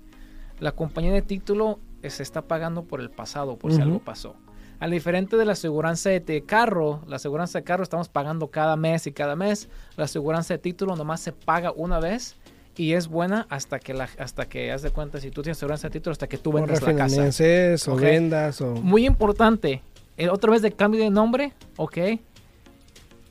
La 0.59 0.73
compañía 0.73 1.13
de 1.13 1.23
título 1.23 1.79
se 2.03 2.23
está 2.23 2.43
pagando 2.43 2.85
por 2.85 3.01
el 3.01 3.11
pasado, 3.11 3.57
por 3.57 3.73
si 3.73 3.81
algo 3.81 3.99
pasó. 3.99 4.37
Al 4.81 4.93
diferente 4.93 5.37
de 5.37 5.45
la 5.45 5.53
aseguranza 5.53 6.11
de 6.11 6.45
carro, 6.47 7.03
la 7.09 7.17
aseguranza 7.17 7.59
de 7.59 7.65
carro 7.65 7.83
estamos 7.83 8.09
pagando 8.09 8.49
cada 8.49 8.77
mes 8.77 9.07
y 9.09 9.13
cada 9.13 9.35
mes. 9.35 9.69
La 9.97 10.05
aseguranza 10.05 10.55
de 10.55 10.59
título 10.59 10.95
nomás 10.95 11.21
se 11.21 11.33
paga 11.33 11.73
una 11.73 11.99
vez 11.99 12.37
y 12.77 12.93
es 12.93 13.09
buena 13.09 13.47
hasta 13.51 13.81
que 13.81 13.93
la, 13.93 14.09
hasta 14.19 14.49
que 14.49 14.71
haz 14.71 14.83
de 14.83 14.91
cuenta 14.91 15.21
si 15.21 15.33
tú 15.33 15.43
tienes 15.43 15.59
aseguranza 15.59 15.89
de 15.89 15.93
título 15.95 16.13
hasta 16.13 16.29
que 16.29 16.39
tú 16.39 16.53
vendas 16.53 16.81
la 16.81 16.95
casa. 16.95 17.91
o 17.91 17.97
vendas 17.97 18.61
o 18.61 18.77
muy 18.77 19.05
importante. 19.05 19.83
Eh, 20.17 20.29
otra 20.29 20.53
vez 20.53 20.63
de 20.63 20.71
cambio 20.71 21.03
de 21.03 21.11
nombre, 21.11 21.53
ok. 21.77 21.99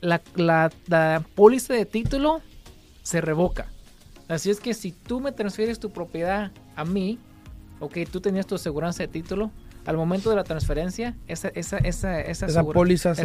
La, 0.00 0.20
la, 0.36 0.70
la 0.86 1.24
póliza 1.34 1.72
de 1.72 1.86
título 1.86 2.42
se 3.02 3.22
revoca. 3.22 3.68
Así 4.28 4.50
es 4.50 4.60
que 4.60 4.74
si 4.74 4.92
tú 4.92 5.20
me 5.20 5.32
transfieres 5.32 5.78
tu 5.80 5.90
propiedad 5.90 6.52
a 6.76 6.84
mí, 6.84 7.18
ok, 7.80 7.98
tú 8.10 8.20
tenías 8.20 8.46
tu 8.46 8.54
aseguranza 8.54 9.02
de 9.02 9.08
título, 9.08 9.50
al 9.84 9.96
momento 9.96 10.28
de 10.28 10.36
la 10.36 10.44
transferencia, 10.44 11.16
esa, 11.26 11.48
esa, 11.48 11.78
esa, 11.78 12.20
esa, 12.20 12.46
esa 12.46 12.64
póliza, 12.64 13.14
se, 13.14 13.22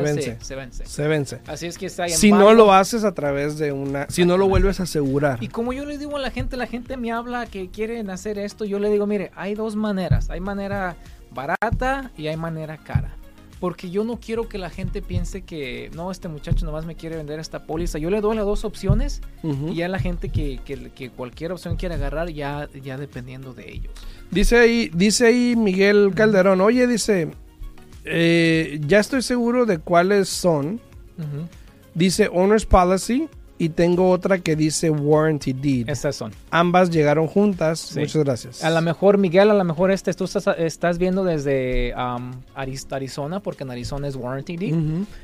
vence. 0.00 0.38
Se, 0.40 1.06
vence. 1.06 1.40
Así 1.46 1.66
es 1.66 1.76
que 1.76 1.84
está 1.84 2.08
Si 2.08 2.32
no 2.32 2.54
lo 2.54 2.72
haces 2.72 3.04
a 3.04 3.12
través 3.12 3.58
de 3.58 3.72
una... 3.72 4.06
Si 4.08 4.24
no 4.24 4.38
lo 4.38 4.48
vuelves 4.48 4.80
a 4.80 4.84
asegurar. 4.84 5.42
Y 5.42 5.48
como 5.48 5.74
yo 5.74 5.84
le 5.84 5.98
digo 5.98 6.16
a 6.16 6.20
la 6.20 6.30
gente, 6.30 6.56
la 6.56 6.66
gente 6.66 6.96
me 6.96 7.12
habla 7.12 7.44
que 7.44 7.68
quieren 7.68 8.08
hacer 8.08 8.38
esto, 8.38 8.64
yo 8.64 8.78
le 8.78 8.88
digo, 8.88 9.06
mire, 9.06 9.32
hay 9.36 9.54
dos 9.54 9.76
maneras. 9.76 10.30
Hay 10.30 10.40
manera 10.40 10.96
barata 11.30 12.10
y 12.16 12.28
hay 12.28 12.38
manera 12.38 12.78
cara 12.78 13.17
porque 13.60 13.90
yo 13.90 14.04
no 14.04 14.18
quiero 14.20 14.48
que 14.48 14.58
la 14.58 14.70
gente 14.70 15.02
piense 15.02 15.42
que 15.42 15.90
no, 15.94 16.10
este 16.10 16.28
muchacho 16.28 16.64
nomás 16.64 16.86
me 16.86 16.94
quiere 16.94 17.16
vender 17.16 17.40
esta 17.40 17.64
póliza. 17.64 17.98
Yo 17.98 18.10
le 18.10 18.20
doy 18.20 18.36
las 18.36 18.44
dos 18.44 18.64
opciones 18.64 19.20
y 19.42 19.74
ya 19.74 19.88
la 19.88 19.98
gente 19.98 20.28
que, 20.28 20.60
que, 20.64 21.10
cualquier 21.10 21.52
opción 21.52 21.76
quiere 21.76 21.96
agarrar, 21.96 22.30
ya, 22.30 22.68
ya 22.82 22.96
dependiendo 22.96 23.54
de 23.54 23.70
ellos. 23.72 23.92
Dice 24.30 24.58
ahí, 24.58 24.90
dice 24.94 25.26
ahí 25.26 25.56
Miguel 25.56 26.12
Calderón, 26.14 26.60
oye, 26.60 26.86
dice, 26.86 27.30
eh, 28.04 28.80
ya 28.86 29.00
estoy 29.00 29.22
seguro 29.22 29.66
de 29.66 29.78
cuáles 29.78 30.28
son. 30.28 30.80
Dice 31.94 32.28
Owner's 32.32 32.64
Policy 32.64 33.28
y 33.58 33.70
tengo 33.70 34.10
otra 34.10 34.38
que 34.38 34.56
dice 34.56 34.90
Warranty 34.90 35.52
Deed. 35.52 35.88
Estas 35.88 36.16
son. 36.16 36.32
Ambas 36.50 36.90
llegaron 36.90 37.26
juntas. 37.26 37.92
Muchas 37.96 38.22
gracias. 38.24 38.64
A 38.64 38.70
lo 38.70 38.80
mejor, 38.80 39.18
Miguel, 39.18 39.50
a 39.50 39.54
lo 39.54 39.64
mejor 39.64 39.90
este 39.90 40.14
tú 40.14 40.24
estás, 40.24 40.98
viendo 40.98 41.24
desde 41.24 41.94
um, 41.96 42.32
Arizona, 42.54 43.40
porque 43.40 43.64
en 43.64 43.70
Arizona 43.70 44.08
es 44.08 44.16
Warranty 44.16 44.56
Deed. 44.56 44.74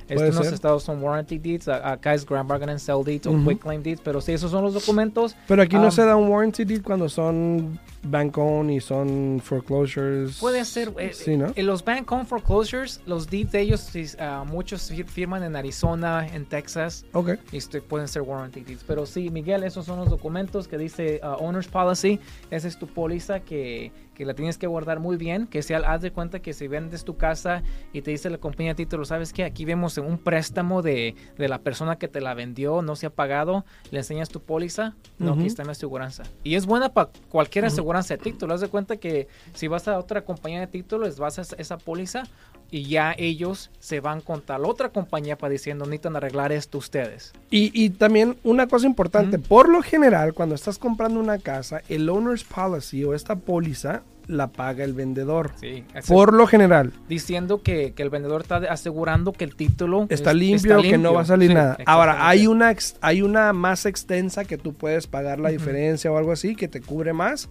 Estos 0.08 0.34
los 0.34 0.52
estados 0.52 0.82
son 0.82 1.02
Warranty 1.02 1.38
Deeds. 1.38 1.68
Acá 1.68 2.14
es 2.14 2.26
Grand 2.26 2.48
Bargain 2.48 2.70
and 2.70 2.80
Sell 2.80 3.04
Deeds 3.04 3.26
o 3.26 3.32
Quick 3.44 3.60
Claim 3.60 3.82
Deeds. 3.82 4.00
Pero 4.02 4.20
sí, 4.20 4.32
esos 4.32 4.50
son 4.50 4.64
los 4.64 4.74
documentos. 4.74 5.36
Pero 5.46 5.62
aquí 5.62 5.76
no 5.76 5.86
um, 5.86 5.90
se 5.90 6.04
da 6.04 6.16
un 6.16 6.28
Warranty 6.28 6.64
Deed 6.64 6.82
cuando 6.82 7.08
son 7.08 7.78
bank 8.02 8.36
owned 8.36 8.70
y 8.70 8.80
son 8.80 9.40
foreclosures. 9.42 10.38
Puede 10.38 10.64
ser. 10.64 10.92
Eh, 10.98 11.12
sí, 11.12 11.36
¿no? 11.36 11.46
En 11.46 11.52
eh, 11.56 11.62
los 11.62 11.84
bank 11.84 12.10
owned 12.10 12.26
foreclosures, 12.26 13.00
los 13.06 13.28
deeds 13.28 13.52
de 13.52 13.60
ellos, 13.60 13.90
uh, 13.94 14.44
muchos 14.44 14.92
firman 15.06 15.42
en 15.42 15.56
Arizona, 15.56 16.26
en 16.26 16.44
Texas. 16.46 17.04
Ok. 17.12 17.30
Y 17.52 17.56
este, 17.56 17.80
pueden 17.80 18.08
ser 18.08 18.23
warranty 18.24 18.60
deeds. 18.60 18.84
Pero 18.84 19.06
sí, 19.06 19.30
Miguel, 19.30 19.62
esos 19.64 19.86
son 19.86 19.98
los 19.98 20.10
documentos 20.10 20.68
que 20.68 20.78
dice 20.78 21.20
uh, 21.22 21.42
Owner's 21.44 21.68
Policy. 21.68 22.18
Esa 22.50 22.68
es 22.68 22.78
tu 22.78 22.86
póliza 22.86 23.40
que 23.40 23.92
que 24.14 24.24
la 24.24 24.34
tienes 24.34 24.56
que 24.56 24.66
guardar 24.66 25.00
muy 25.00 25.16
bien, 25.16 25.46
que 25.46 25.62
sea, 25.62 25.78
haz 25.78 26.00
de 26.00 26.12
cuenta 26.12 26.40
que 26.40 26.52
si 26.52 26.68
vendes 26.68 27.04
tu 27.04 27.16
casa 27.16 27.62
y 27.92 28.00
te 28.02 28.12
dice 28.12 28.30
la 28.30 28.38
compañía 28.38 28.72
de 28.72 28.76
título, 28.76 29.04
sabes 29.04 29.32
que 29.32 29.44
aquí 29.44 29.64
vemos 29.64 29.98
un 29.98 30.18
préstamo 30.18 30.82
de, 30.82 31.14
de, 31.36 31.48
la 31.48 31.58
persona 31.58 31.96
que 31.96 32.08
te 32.08 32.20
la 32.20 32.34
vendió, 32.34 32.80
no 32.80 32.96
se 32.96 33.06
ha 33.06 33.10
pagado, 33.10 33.64
le 33.90 33.98
enseñas 33.98 34.28
tu 34.28 34.40
póliza, 34.40 34.94
no, 35.18 35.34
aquí 35.34 35.46
está 35.46 35.64
mi 35.64 35.70
aseguranza. 35.70 36.22
Y 36.42 36.54
es 36.54 36.64
buena 36.64 36.88
para 36.90 37.10
cualquier 37.28 37.66
aseguranza 37.66 38.16
de 38.16 38.22
título, 38.22 38.54
haz 38.54 38.60
de 38.60 38.68
cuenta 38.68 38.96
que 38.96 39.28
si 39.52 39.68
vas 39.68 39.88
a 39.88 39.98
otra 39.98 40.24
compañía 40.24 40.60
de 40.60 40.68
título, 40.68 41.04
les 41.04 41.18
vas 41.18 41.38
a 41.38 41.56
esa 41.58 41.76
póliza 41.76 42.24
y 42.70 42.84
ya 42.84 43.14
ellos 43.16 43.70
se 43.78 44.00
van 44.00 44.20
contra 44.20 44.58
la 44.58 44.68
otra 44.68 44.88
compañía 44.88 45.36
para 45.36 45.52
diciendo, 45.52 45.84
necesitan 45.84 46.16
arreglar 46.16 46.52
esto 46.52 46.78
ustedes. 46.78 47.32
Y, 47.50 47.70
y 47.72 47.90
también 47.90 48.36
una 48.42 48.66
cosa 48.66 48.86
importante, 48.86 49.38
por 49.38 49.68
lo 49.68 49.82
general, 49.82 50.34
cuando 50.34 50.54
estás 50.54 50.78
comprando 50.78 51.20
una 51.20 51.38
casa, 51.38 51.82
el 51.88 52.08
owner's 52.08 52.44
policy 52.44 53.04
o 53.04 53.14
esta 53.14 53.36
póliza 53.36 54.02
la 54.26 54.48
paga 54.48 54.84
el 54.84 54.92
vendedor. 54.92 55.52
Sí, 55.60 55.84
por 56.08 56.32
lo 56.32 56.46
general. 56.46 56.92
Diciendo 57.08 57.62
que, 57.62 57.94
el 57.96 58.10
vendedor 58.10 58.42
está 58.42 58.56
asegurando 58.56 59.32
que 59.32 59.44
el 59.44 59.54
título 59.54 60.06
está, 60.08 60.32
limpio, 60.32 60.80
que 60.82 60.98
no 60.98 61.14
va 61.14 61.22
a 61.22 61.26
salir 61.26 61.52
nada. 61.52 61.78
Ahora, 61.86 62.28
hay 62.28 62.46
una, 62.46 62.74
hay 63.00 63.22
una 63.22 63.52
más 63.52 63.86
extensa 63.86 64.44
que 64.44 64.58
tú 64.58 64.74
puedes 64.74 65.06
pagar 65.06 65.38
la 65.38 65.50
diferencia 65.50 66.10
o 66.10 66.16
algo 66.16 66.32
así, 66.32 66.56
que 66.56 66.68
te 66.68 66.80
cubre 66.80 67.12
más. 67.12 67.48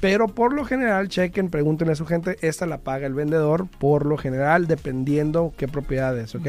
Pero 0.00 0.28
por 0.28 0.52
lo 0.52 0.64
general, 0.64 1.08
chequen, 1.08 1.50
pregúntenle 1.50 1.92
a 1.92 1.96
su 1.96 2.06
gente, 2.06 2.36
esta 2.40 2.66
la 2.66 2.78
paga 2.78 3.06
el 3.06 3.14
vendedor, 3.14 3.66
por 3.78 4.06
lo 4.06 4.16
general, 4.16 4.66
dependiendo 4.66 5.52
qué 5.56 5.66
propiedades, 5.66 6.34
¿ok? 6.34 6.46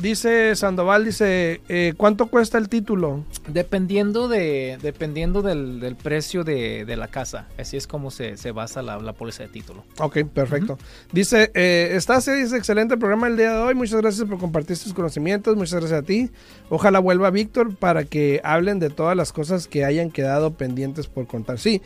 Dice 0.00 0.56
Sandoval, 0.56 1.04
dice, 1.04 1.60
eh, 1.68 1.92
¿cuánto 1.94 2.28
cuesta 2.28 2.56
el 2.56 2.70
título? 2.70 3.22
Dependiendo 3.48 4.28
de 4.28 4.78
dependiendo 4.80 5.42
del, 5.42 5.94
precio 6.02 6.42
de, 6.42 6.96
la 6.96 7.08
casa. 7.08 7.48
Así 7.58 7.76
es 7.76 7.86
como 7.86 8.10
se, 8.10 8.34
basa 8.52 8.80
la, 8.80 8.98
la, 8.98 9.12
póliza 9.12 9.42
de 9.42 9.50
título. 9.50 9.84
Ok, 9.98 10.24
perfecto. 10.32 10.78
Dice, 11.12 11.50
eh, 11.54 11.90
estás, 11.92 12.28
es 12.28 12.54
excelente 12.54 12.96
programa 12.96 13.26
el 13.26 13.36
día 13.36 13.52
de 13.52 13.58
hoy. 13.58 13.74
Muchas 13.74 14.00
gracias 14.00 14.26
por 14.26 14.38
compartir 14.38 14.78
tus 14.78 14.94
conocimientos. 14.94 15.54
Muchas 15.56 15.80
gracias 15.80 16.00
a 16.00 16.02
ti. 16.02 16.30
Ojalá 16.70 16.98
vuelva 16.98 17.30
Víctor 17.30 17.74
para 17.76 18.04
que 18.04 18.40
hablen 18.42 18.78
de 18.78 18.88
todas 18.88 19.16
las 19.16 19.32
cosas 19.32 19.68
que 19.68 19.84
hayan 19.84 20.10
quedado 20.10 20.54
pendientes 20.54 21.08
por 21.08 21.26
contar. 21.26 21.58
Sí, 21.58 21.82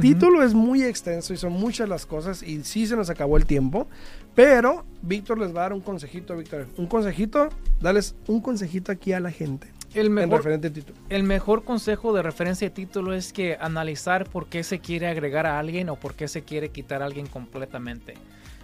título 0.00 0.44
es 0.44 0.54
muy 0.54 0.84
extenso 0.84 1.34
y 1.34 1.36
son 1.36 1.52
muchas 1.52 1.88
las 1.88 2.06
cosas 2.06 2.42
y 2.42 2.62
sí 2.62 2.86
se 2.86 2.94
nos 2.94 3.10
acabó 3.10 3.36
el 3.36 3.46
tiempo. 3.46 3.88
Pero 4.36 4.84
Víctor 5.00 5.38
les 5.38 5.48
va 5.48 5.60
a 5.60 5.62
dar 5.62 5.72
un 5.72 5.80
consejito, 5.80 6.36
Víctor. 6.36 6.66
Un 6.76 6.86
consejito, 6.86 7.48
dales 7.80 8.14
un 8.28 8.42
consejito 8.42 8.92
aquí 8.92 9.14
a 9.14 9.18
la 9.18 9.30
gente. 9.30 9.72
El 9.94 10.10
mejor, 10.10 10.38
referente 10.38 10.68
título. 10.68 10.98
el 11.08 11.22
mejor 11.22 11.64
consejo 11.64 12.12
de 12.12 12.22
referencia 12.22 12.68
de 12.68 12.74
título 12.74 13.14
es 13.14 13.32
que 13.32 13.56
analizar 13.58 14.28
por 14.28 14.46
qué 14.46 14.62
se 14.62 14.78
quiere 14.78 15.06
agregar 15.06 15.46
a 15.46 15.58
alguien 15.58 15.88
o 15.88 15.96
por 15.96 16.14
qué 16.14 16.28
se 16.28 16.42
quiere 16.42 16.68
quitar 16.68 17.00
a 17.00 17.06
alguien 17.06 17.26
completamente. 17.26 18.12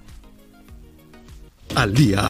Al 1.75 1.93
día 1.93 2.19